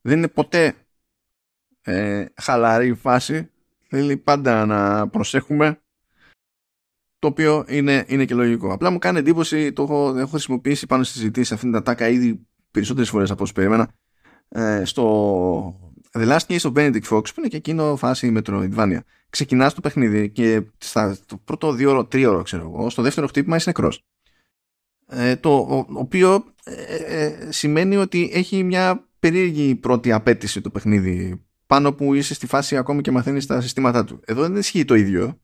[0.00, 0.74] δεν είναι ποτέ
[1.82, 3.50] ε, χαλαρή φάση
[3.88, 5.81] θέλει πάντα να προσέχουμε
[7.22, 8.72] το οποίο είναι, είναι και λογικό.
[8.72, 12.46] Απλά μου κάνει εντύπωση, το έχω, έχω χρησιμοποιήσει πάνω στη συζητήση αυτήν την ατάκα ήδη
[12.70, 13.90] περισσότερες φορές από όσο περίμενα
[14.48, 19.04] ε, στο The Last Case of Benedict Fox που είναι και εκείνο φάση μετροειδβάνια.
[19.30, 23.26] Ξεκινάς το παιχνίδι και στα, το πρώτο δύο ώρο, τρία ώρο ξέρω εγώ, στο δεύτερο
[23.26, 24.04] χτύπημα είσαι νεκρός.
[25.06, 31.44] Ε, το ο, οποίο ε, ε, σημαίνει ότι έχει μια περίεργη πρώτη απέτηση το παιχνίδι
[31.66, 34.20] πάνω που είσαι στη φάση ακόμη και μαθαίνεις τα συστήματά του.
[34.24, 35.40] Εδώ δεν ισχύει το ίδιο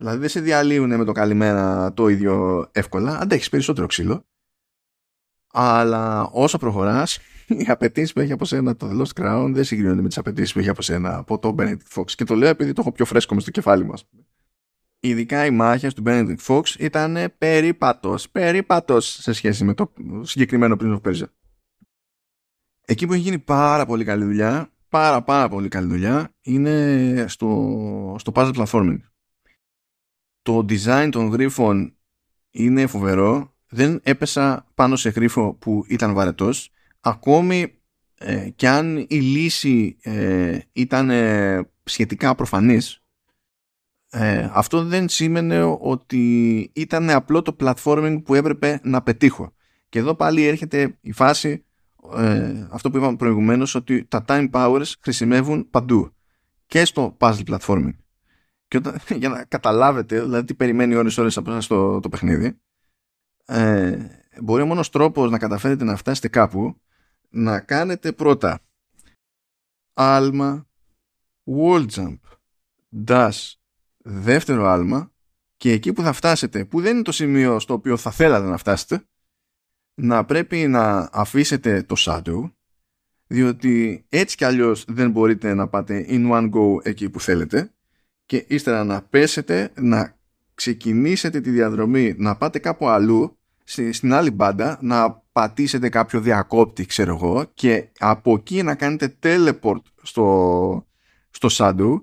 [0.00, 3.18] Δηλαδή δεν σε διαλύουν με το καλημέρα το ίδιο εύκολα.
[3.18, 4.24] Αντέχεις περισσότερο ξύλο.
[5.52, 7.18] Αλλά όσο προχωράς,
[7.58, 10.52] οι απαιτήσεις που έχει από σένα το The Lost Crown δεν συγκρίνονται με τις απαιτήσεις
[10.52, 12.10] που έχει από σένα από το Benedict Fox.
[12.10, 13.94] Και το λέω επειδή το έχω πιο φρέσκο μες στο κεφάλι μα.
[15.00, 18.30] Ειδικά οι μάχες του Benedict Fox ήταν περίπατος.
[18.30, 19.92] Περίπατος σε σχέση με το
[20.22, 21.28] συγκεκριμένο Prince of Persia.
[22.86, 28.16] Εκεί που έχει γίνει πάρα πολύ καλή δουλειά, πάρα πάρα πολύ καλή δουλειά, είναι στο,
[28.18, 28.98] στο puzzle platforming
[30.42, 31.94] το design των γρίφων
[32.50, 33.54] είναι φοβερό.
[33.68, 36.70] Δεν έπεσα πάνω σε γρίφο που ήταν βαρετός.
[37.00, 37.74] Ακόμη
[38.18, 43.02] ε, και αν η λύση ε, ήταν ε, σχετικά προφανής,
[44.10, 49.52] ε, αυτό δεν σήμαινε ότι ήταν απλό το platforming που έπρεπε να πετύχω.
[49.88, 51.64] Και εδώ πάλι έρχεται η φάση,
[52.70, 56.12] αυτό που είπαμε προηγουμένως, ότι τα time powers χρησιμεύουν παντού.
[56.66, 57.94] Και στο puzzle platforming.
[58.70, 62.60] Και όταν, για να καταλάβετε, δηλαδή τι περιμένει ώρες ώρες από εσάς το, το παιχνίδι,
[63.44, 63.98] ε,
[64.42, 66.80] μπορεί ο μόνος τρόπος να καταφέρετε να φτάσετε κάπου
[67.28, 68.60] να κάνετε πρώτα
[69.92, 70.68] άλμα,
[71.44, 72.18] wall jump,
[73.06, 73.52] dash,
[73.96, 75.12] δεύτερο άλμα
[75.56, 78.56] και εκεί που θα φτάσετε, που δεν είναι το σημείο στο οποίο θα θέλατε να
[78.56, 79.04] φτάσετε,
[79.94, 82.52] να πρέπει να αφήσετε το shadow,
[83.26, 87.74] διότι έτσι κι αλλιώς δεν μπορείτε να πάτε in one go εκεί που θέλετε
[88.30, 90.16] και ύστερα να πέσετε, να
[90.54, 97.14] ξεκινήσετε τη διαδρομή, να πάτε κάπου αλλού, στην άλλη μπάντα, να πατήσετε κάποιο διακόπτη, ξέρω
[97.14, 100.86] εγώ, και από εκεί να κάνετε teleport στο,
[101.30, 102.02] στο Shadow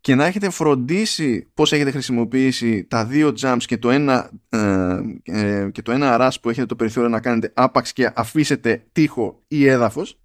[0.00, 5.70] και να έχετε φροντίσει πώς έχετε χρησιμοποιήσει τα δύο jumps και το ένα, ε, ε,
[5.72, 9.66] και το ένα rush που έχετε το περιθώριο να κάνετε άπαξ και αφήσετε τείχο ή
[9.66, 10.18] έδαφος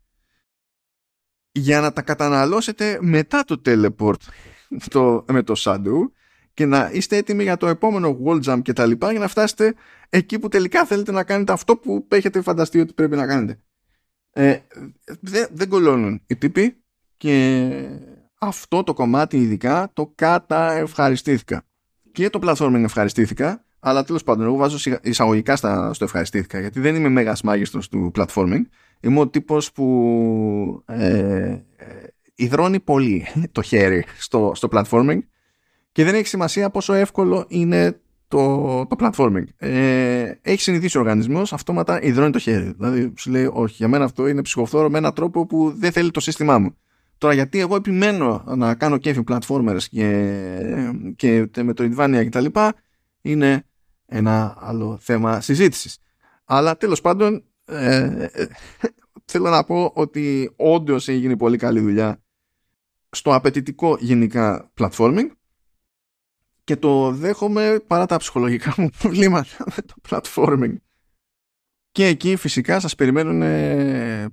[1.52, 4.22] για να τα καταναλώσετε μετά το teleport
[4.90, 6.12] το, με το Shadow
[6.54, 9.74] και να είστε έτοιμοι για το επόμενο wall jump και τα λοιπά για να φτάσετε
[10.10, 13.60] εκεί που τελικά θέλετε να κάνετε αυτό που έχετε φανταστεί ότι πρέπει να κάνετε.
[14.32, 14.58] Ε,
[15.20, 16.84] δεν, δεν κολώνουν οι τύποι
[17.18, 17.72] και
[18.40, 21.64] αυτό το κομμάτι ειδικά το κατα ευχαριστήθηκα.
[22.12, 26.96] Και το platforming ευχαριστήθηκα, αλλά τέλος πάντων εγώ βάζω εισαγωγικά στα, στο ευχαριστήθηκα γιατί δεν
[26.96, 28.62] είμαι μέγας μάγιστρος του platforming.
[29.00, 31.58] Είμαι ο τύπος που ε,
[32.40, 35.20] υδρώνει πολύ το χέρι στο, στο platforming
[35.92, 39.44] και δεν έχει σημασία πόσο εύκολο είναι το, το platforming.
[39.58, 42.74] Ε, έχει συνηθίσει ο οργανισμός, αυτόματα υδρώνει το χέρι.
[42.78, 46.12] Δηλαδή σου λέει, Όχι, για μένα αυτό είναι ψυχοφθόρο με έναν τρόπο που δεν θέλει
[46.12, 46.76] το σύστημά μου.
[47.18, 52.46] Τώρα, γιατί εγώ επιμένω να κάνω κέφι platformers και, και με το Idvania κτλ.,
[53.22, 53.66] είναι
[54.06, 55.98] ένα άλλο θέμα συζήτησης.
[56.46, 58.28] Αλλά τέλος πάντων, ε,
[59.26, 62.22] θέλω να πω ότι όντως έχει γίνει πολύ καλή δουλειά
[63.12, 65.30] στο απαιτητικό γενικά platforming
[66.64, 70.76] και το δέχομαι παρά τα ψυχολογικά μου προβλήματα με το platforming.
[71.92, 73.42] Και εκεί φυσικά σας περιμένουν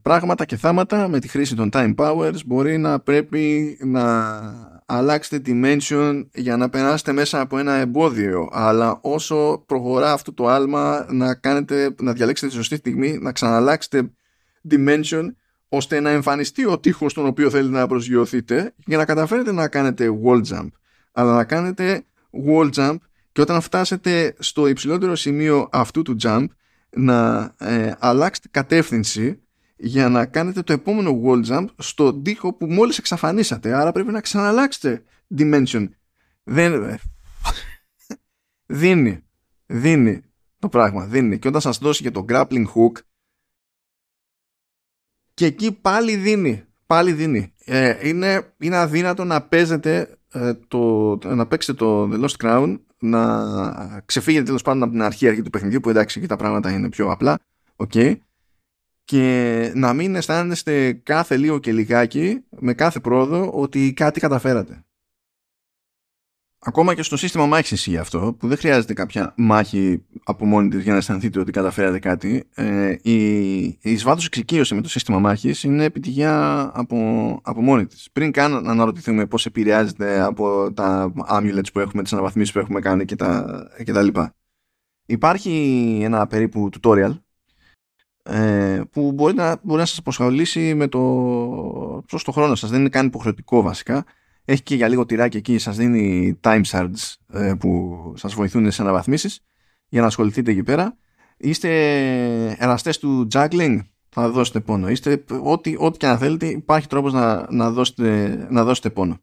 [0.02, 2.44] πράγματα και θάματα με τη χρήση των time powers.
[2.46, 8.48] Μπορεί να πρέπει να αλλάξετε dimension για να περάσετε μέσα από ένα εμπόδιο.
[8.52, 14.10] Αλλά όσο προχωρά αυτό το άλμα να, κάνετε, να διαλέξετε τη σωστή στιγμή, να ξαναλλάξετε
[14.70, 15.24] dimension
[15.68, 20.20] ώστε να εμφανιστεί ο τείχος στον οποίο θέλετε να προσγειωθείτε για να καταφέρετε να κάνετε
[20.24, 20.68] wall jump.
[21.12, 22.04] Αλλά να κάνετε
[22.46, 22.96] wall jump
[23.32, 26.46] και όταν φτάσετε στο υψηλότερο σημείο αυτού του jump
[26.90, 29.40] να ε, αλλάξετε κατεύθυνση
[29.76, 33.74] για να κάνετε το επόμενο wall jump στο τοίχο που μόλις εξαφανίσατε.
[33.74, 35.02] Άρα πρέπει να ξαναλλάξετε
[35.38, 35.88] dimension.
[36.42, 36.82] Δεν...
[36.82, 37.00] Ε,
[38.66, 39.24] δίνει.
[39.66, 40.22] Δίνει
[40.58, 41.04] το πράγμα.
[41.04, 41.38] Δίνει.
[41.38, 42.92] Και όταν σας δώσει και το grappling hook
[45.36, 46.64] και εκεί πάλι δίνει.
[46.86, 47.52] Πάλι δίνει.
[47.64, 54.02] Ε, είναι, είναι αδύνατο να παίζετε ε, το, να παίξετε το The Lost Crown να
[54.06, 56.88] ξεφύγετε τέλος πάντων από την αρχή αρχή του παιχνιδιού που εντάξει εκεί τα πράγματα είναι
[56.88, 57.38] πιο απλά
[57.76, 58.16] okay,
[59.04, 64.84] και να μην αισθάνεστε κάθε λίγο και λιγάκι με κάθε πρόοδο ότι κάτι καταφέρατε.
[66.68, 70.82] Ακόμα και στο σύστημα μάχης ισχύει αυτό, που δεν χρειάζεται κάποια μάχη από μόνη της
[70.82, 72.44] για να αισθανθείτε ότι καταφέρατε κάτι.
[72.54, 76.96] Ε, η, η εις εξοικείωση με το σύστημα μάχης είναι επιτυχία από,
[77.42, 78.08] από μόνη της.
[78.12, 82.80] Πριν καν να αναρωτηθούμε πώς επηρεάζεται από τα amulets που έχουμε, τις αναβαθμίσεις που έχουμε
[82.80, 83.16] κάνει και
[83.92, 84.34] τα, λοιπά.
[85.06, 87.18] Υπάρχει ένα περίπου tutorial
[88.22, 91.00] ε, που μπορεί να, μπορεί να σας αποσχολήσει με το
[92.08, 92.70] σωστό χρόνο σας.
[92.70, 94.04] Δεν είναι καν υποχρεωτικό βασικά
[94.48, 98.82] έχει και για λίγο τυράκι εκεί, σας δίνει time shards ε, που σας βοηθούν σε
[98.82, 99.40] αναβαθμίσεις
[99.88, 100.96] για να ασχοληθείτε εκεί πέρα.
[101.36, 101.68] Είστε
[102.58, 103.78] εραστές του juggling,
[104.08, 104.88] θα δώσετε πόνο.
[104.88, 109.18] Είστε ό,τι, ό,τι και αν θέλετε, υπάρχει τρόπος να, να, δώσετε, να δώσετε πόνο.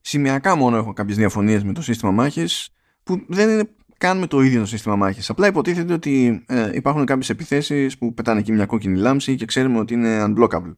[0.00, 2.68] Σημειακά μόνο έχω κάποιες διαφωνίες με το σύστημα μάχης
[3.02, 3.68] που δεν είναι
[3.98, 5.30] καν με το ίδιο το σύστημα μάχης.
[5.30, 9.78] Απλά υποτίθεται ότι ε, υπάρχουν κάποιες επιθέσεις που πετάνε εκεί μια κόκκινη λάμψη και ξέρουμε
[9.78, 10.74] ότι είναι unblockable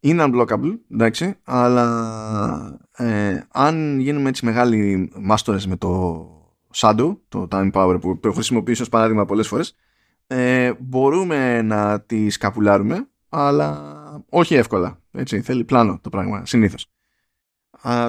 [0.00, 6.24] είναι unblockable, εντάξει, αλλά ε, αν γίνουμε έτσι μεγάλοι μάστορες με το
[6.74, 9.74] Shadow, το Time Power που το χρησιμοποιήσω ως παράδειγμα πολλές φορές,
[10.26, 13.94] ε, μπορούμε να τη σκαπουλάρουμε, αλλά
[14.28, 15.00] όχι εύκολα.
[15.12, 16.86] Έτσι, θέλει πλάνο το πράγμα, συνήθως.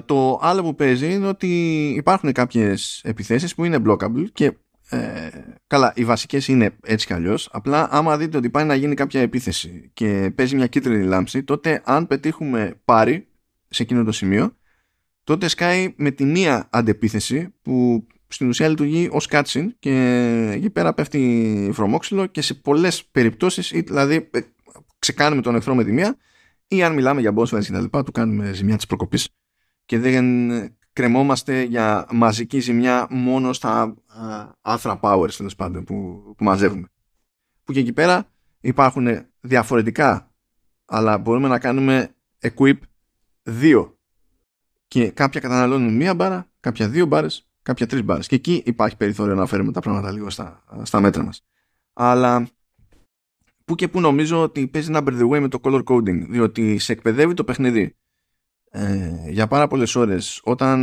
[0.06, 4.58] το άλλο που παίζει είναι ότι υπάρχουν κάποιες επιθέσεις που είναι blockable και
[4.92, 5.30] ε,
[5.68, 7.50] καλά, οι βασικές είναι έτσι κι αλλιώς.
[7.52, 11.82] Απλά, άμα δείτε ότι πάει να γίνει κάποια επίθεση και παίζει μια κίτρινη λάμψη, τότε
[11.86, 13.28] αν πετύχουμε πάρη
[13.70, 14.58] σε εκείνο το σημείο,
[15.24, 19.94] τότε σκάει με τη μία αντεπίθεση που στην ουσία λειτουργεί ως cutscene και
[20.54, 24.40] εκεί πέρα πέφτει βρωμόξυλο και σε πολλές περιπτώσεις, δηλαδή ε,
[25.00, 26.18] ξεκάνουμε τον εχθρό με τη μία,
[26.68, 29.30] ή αν μιλάμε για boss fights και τα λοιπά, του κάνουμε ζημιά της προκοπής
[29.86, 30.50] και δεν
[31.02, 33.96] κρεμόμαστε για μαζική ζημιά μόνο στα
[34.62, 36.88] άθρα powers τέλος πάντων που, που μαζεύουμε.
[37.64, 39.08] Που και εκεί πέρα υπάρχουν
[39.40, 40.32] διαφορετικά
[40.86, 42.78] αλλά μπορούμε να κάνουμε equip
[43.44, 43.98] δύο
[44.88, 49.36] και κάποια καταναλώνουν μία μπάρα, κάποια δύο μπάρες, κάποια τρεις μπάρες και εκεί υπάρχει περιθώριο
[49.36, 51.44] να φέρουμε τα πράγματα λίγο στα, στα μέτρα μας.
[51.94, 52.48] Αλλά
[53.66, 56.92] που και που νομίζω ότι παίζει number the way με το color coding διότι σε
[56.92, 57.96] εκπαιδεύει το παιχνίδι
[58.74, 60.80] ε, για πάρα πολλές ώρες όταν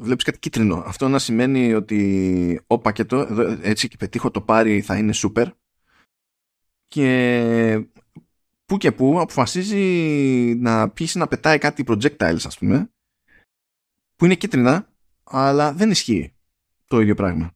[0.00, 3.26] βλέπεις κάτι κίτρινο αυτό να σημαίνει ότι ο πακέτο
[3.62, 5.46] έτσι και πετύχω το πάρει θα είναι super
[6.86, 7.88] και
[8.64, 9.84] που και που αποφασίζει
[10.58, 12.90] να πείσει να πετάει κάτι projectiles ας πούμε
[14.16, 14.88] που είναι κίτρινα
[15.24, 16.34] αλλά δεν ισχύει
[16.86, 17.54] το ίδιο πράγμα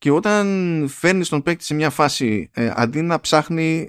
[0.00, 3.88] και όταν φέρνεις τον παίκτη σε μια φάση ε, αντί να ψάχνει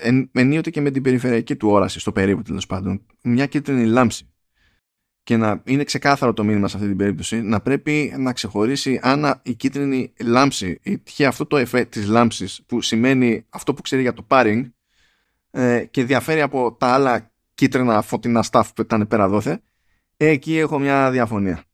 [0.00, 4.32] ε, ενίοτε και με την περιφερειακή του όραση στο περίπου τέλος πάντων μια κίτρινη λάμψη.
[5.22, 9.40] Και να είναι ξεκάθαρο το μήνυμα σε αυτή την περίπτωση να πρέπει να ξεχωρίσει αν
[9.42, 14.12] η κίτρινη λάμψη είχε αυτό το εφέ της λάμψης που σημαίνει αυτό που ξέρει για
[14.12, 14.62] το paring
[15.50, 19.60] ε, και διαφέρει από τα άλλα κίτρινα φωτεινά stuff που ήταν πέρα δόθε
[20.16, 21.64] εκεί έχω μια διαφωνία.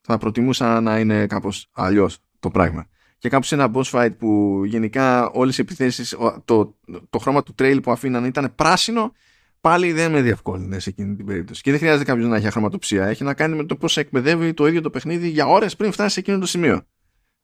[0.00, 2.86] Θα προτιμούσα να είναι κάπως αλλιώς το πράγμα
[3.20, 6.78] και κάπου σε ένα boss fight που γενικά όλες οι επιθέσεις το,
[7.10, 9.12] το χρώμα του trail που αφήναν ήταν πράσινο
[9.60, 11.62] πάλι δεν με διευκόλυνε σε εκείνη την περίπτωση.
[11.62, 13.06] Και δεν χρειάζεται κάποιος να έχει αχρωματοψία.
[13.06, 16.14] Έχει να κάνει με το πώς εκπαιδεύει το ίδιο το παιχνίδι για ώρες πριν φτάσει
[16.14, 16.82] σε εκείνο το σημείο.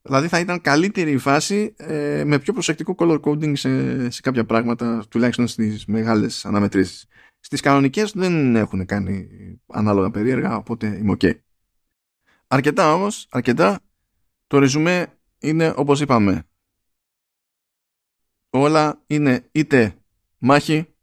[0.02, 4.44] Δηλαδή θα ήταν καλύτερη η φάση ε, με πιο προσεκτικό color coding σε, σε κάποια
[4.44, 7.06] πράγματα, τουλάχιστον στις μεγάλες αναμετρήσεις.
[7.40, 9.28] Στις κανονικές δεν έχουν κάνει
[9.66, 11.30] ανάλογα περίεργα, οπότε είμαι ok.
[12.46, 13.80] Αρκετά όμως, αρκετά.
[14.46, 16.46] Το ρεζουμέ είναι όπως είπαμε.
[18.50, 19.96] Όλα είναι είτε
[20.38, 20.94] μάχη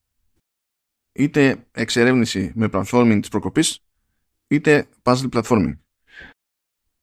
[1.11, 3.79] είτε εξερεύνηση με platforming της προκοπής
[4.47, 5.77] είτε puzzle platforming.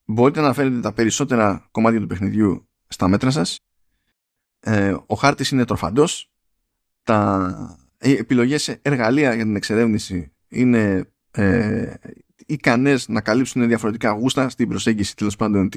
[0.04, 3.58] Μπορείτε να φέρετε τα περισσότερα κομμάτια του παιχνιδιού στα μέτρα σας.
[4.60, 6.30] Ε, ο χάρτης είναι τροφαντός.
[7.02, 11.94] Τα οι επιλογές εργαλεία για την εξερεύνηση είναι ε,
[12.52, 15.68] ικανές να καλύψουν διαφορετικά γούστα στην προσέγγιση τέλος πάντων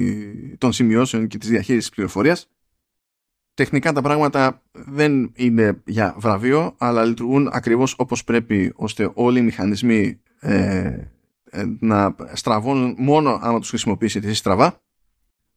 [0.57, 2.47] των σημειώσεων και της διαχείρισης πληροφορίας
[3.53, 9.41] τεχνικά τα πράγματα δεν είναι για βραβείο, αλλά λειτουργούν ακριβώς όπως πρέπει, ώστε όλοι οι
[9.41, 10.97] μηχανισμοί ε,
[11.49, 14.82] ε, να στραβώνουν μόνο άμα τους χρησιμοποιήσετε εσείς στραβά.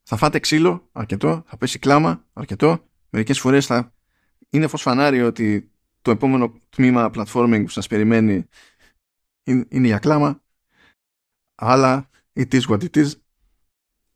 [0.02, 2.84] Θα φάτε ξύλο αρκετό, θα πέσει κλάμα αρκετό.
[3.10, 3.94] Μερικές φορές θα
[4.50, 5.70] είναι φως φανάρι ότι
[6.02, 8.46] το επόμενο τμήμα platforming που σας περιμένει
[9.44, 10.40] είναι για κλάμα.
[11.57, 13.11] Αλλά it is what it is.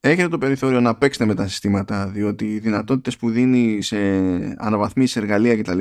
[0.01, 3.97] Έχετε το περιθώριο να παίξετε με τα συστήματα διότι οι δυνατότητες που δίνει σε
[4.59, 5.78] αναβαθμίσεις εργαλεία κτλ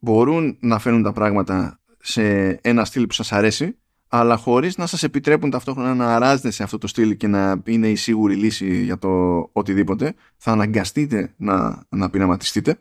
[0.00, 5.02] μπορούν να φέρουν τα πράγματα σε ένα στυλ που σας αρέσει αλλά χωρίς να σας
[5.02, 8.98] επιτρέπουν ταυτόχρονα να αράζετε σε αυτό το στυλ και να είναι η σίγουρη λύση για
[8.98, 12.78] το οτιδήποτε θα αναγκαστείτε να, να πειραματιστείτε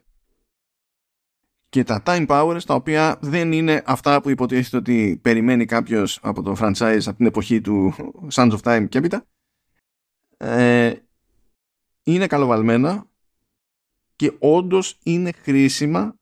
[1.74, 6.42] και τα time powers τα οποία δεν είναι αυτά που υποτίθεται ότι περιμένει κάποιος από
[6.42, 7.94] το franchise από την εποχή του
[8.34, 9.26] Sons of Time και έπειτα
[10.38, 10.94] ε,
[12.04, 13.06] είναι καλοβαλμένα
[14.16, 16.16] και όντως είναι χρήσιμα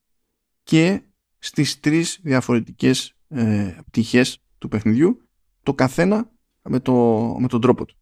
[0.64, 1.02] και
[1.40, 5.22] στις τρεις διαφορετικές ε, πτυχές του παιχνιδιού
[5.64, 6.32] το καθένα
[6.62, 6.94] με, το,
[7.40, 7.96] με τον τρόπο του.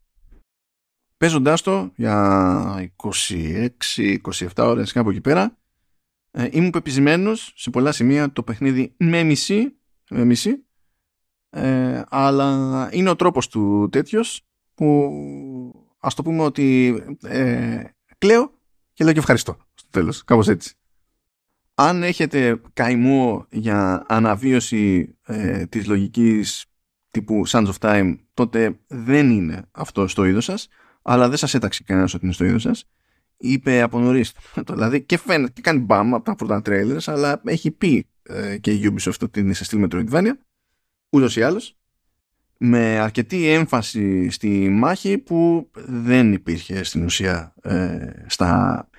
[1.17, 5.58] Παίζοντάς το για 26-27 ώρες κάπου εκεί πέρα
[6.31, 9.77] ε, ήμουν πεπισμένος σε πολλά σημεία το παιχνίδι με μισή,
[10.09, 10.63] με μισή
[11.49, 14.41] ε, αλλά είναι ο τρόπος του τέτοιος
[14.73, 15.11] που
[15.99, 17.83] ας το πούμε ότι ε,
[18.17, 18.53] κλαίω
[18.93, 20.73] και λέω και ευχαριστώ στο τέλος, κάπως έτσι.
[21.73, 26.65] Αν έχετε καημό για αναβίωση ε, της λογικής
[27.11, 30.67] τύπου Sons of Time, τότε δεν είναι αυτό στο είδος σας,
[31.01, 32.89] αλλά δεν σας έταξε κανένας ότι είναι στο είδος σας.
[33.41, 34.33] Είπε από νωρίς,
[34.69, 38.71] δηλαδή και φαίνεται και κάνει μπαμ από τα πρώτα trailers, αλλά έχει πει ε, και
[38.71, 40.31] η Ubisoft ότι είναι σε στυλ Metroidvania,
[41.09, 41.79] ούτως ή άλλως
[42.61, 48.89] με αρκετή έμφαση στη μάχη που δεν υπήρχε στην ουσία ε, στα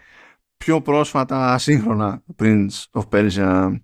[0.57, 3.77] πιο πρόσφατα σύγχρονα Prince of Persia.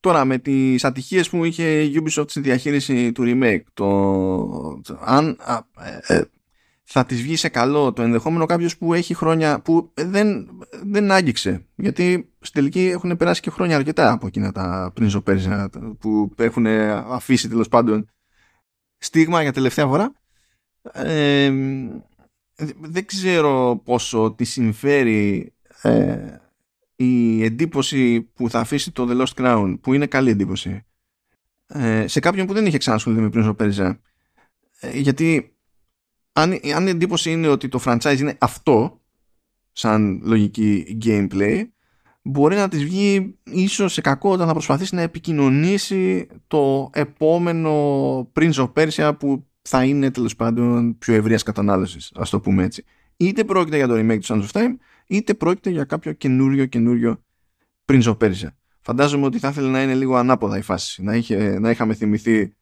[0.00, 5.38] Τώρα με τις ατυχίες που είχε η Ubisoft στη διαχείριση του remake το, αν
[6.06, 6.22] ε, ε,
[6.92, 10.48] θα της βγει σε καλό το ενδεχόμενο κάποιος που έχει χρόνια που δεν,
[10.84, 15.22] δεν άγγιξε γιατί στην τελική έχουν περάσει και χρόνια αρκετά από εκείνα τα Prince of
[15.22, 15.66] Persia
[15.98, 18.08] που έχουν αφήσει τέλος πάντων
[18.98, 20.12] στίγμα για τελευταία φορά.
[20.92, 21.52] Ε,
[22.80, 26.36] δεν ξέρω πόσο τη συμφέρει ε,
[26.96, 30.84] η εντύπωση που θα αφήσει το The Lost Crown, που είναι καλή εντύπωση,
[31.66, 33.96] ε, σε κάποιον που δεν είχε ξανασχοληθεί με Prince of Persia.
[34.80, 35.56] Ε, γιατί
[36.32, 39.00] αν, αν η εντύπωση είναι ότι το franchise είναι αυτό,
[39.72, 41.62] σαν λογική gameplay,
[42.22, 47.72] μπορεί να της βγει ίσως σε κακό όταν θα προσπαθήσει να επικοινωνήσει το επόμενο
[48.34, 52.84] Prince of Persia που θα είναι τέλος πάντων πιο ευρείας κατανάλωσης, ας το πούμε έτσι.
[53.16, 54.76] Είτε πρόκειται για το remake του Sands of Time,
[55.06, 57.22] είτε πρόκειται για κάποιο καινούριο καινούριο
[57.84, 58.48] Prince of Persia.
[58.80, 61.02] Φαντάζομαι ότι θα ήθελε να είναι λίγο ανάποδα η φάση.
[61.02, 62.54] Να, είχε, να είχαμε θυμηθεί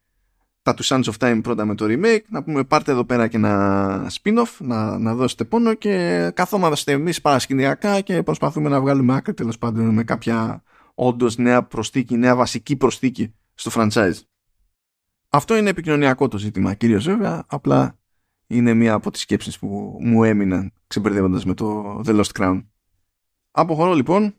[0.63, 3.37] τα του Sons of Time πρώτα με το remake, να πούμε πάρτε εδώ πέρα και
[3.37, 9.35] ένα spin-off, να, να δώσετε πόνο και καθόμαστε εμείς παρασκηνιακά και προσπαθούμε να βγάλουμε άκρη
[9.35, 10.63] τέλος πάντων με κάποια
[10.95, 14.19] όντως νέα προστίκη, νέα βασική προστίκη στο franchise.
[15.29, 17.99] Αυτό είναι επικοινωνιακό το ζήτημα κυρίως βέβαια, απλά
[18.47, 22.65] είναι μία από τις σκέψεις που μου έμειναν ξεμπερδεύοντας με το The Lost Crown.
[23.51, 24.35] Αποχωρώ λοιπόν,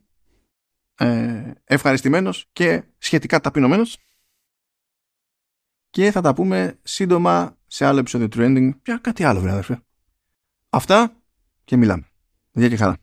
[0.96, 3.98] ε, ευχαριστημένος και σχετικά ταπεινωμένος
[5.92, 9.82] και θα τα πούμε σύντομα σε άλλο επεισόδιο του Trending για κάτι άλλο βέβαια αδερφέ.
[10.70, 11.14] Αυτά
[11.64, 12.06] και μιλάμε.
[12.52, 12.98] Γεια και χαρά.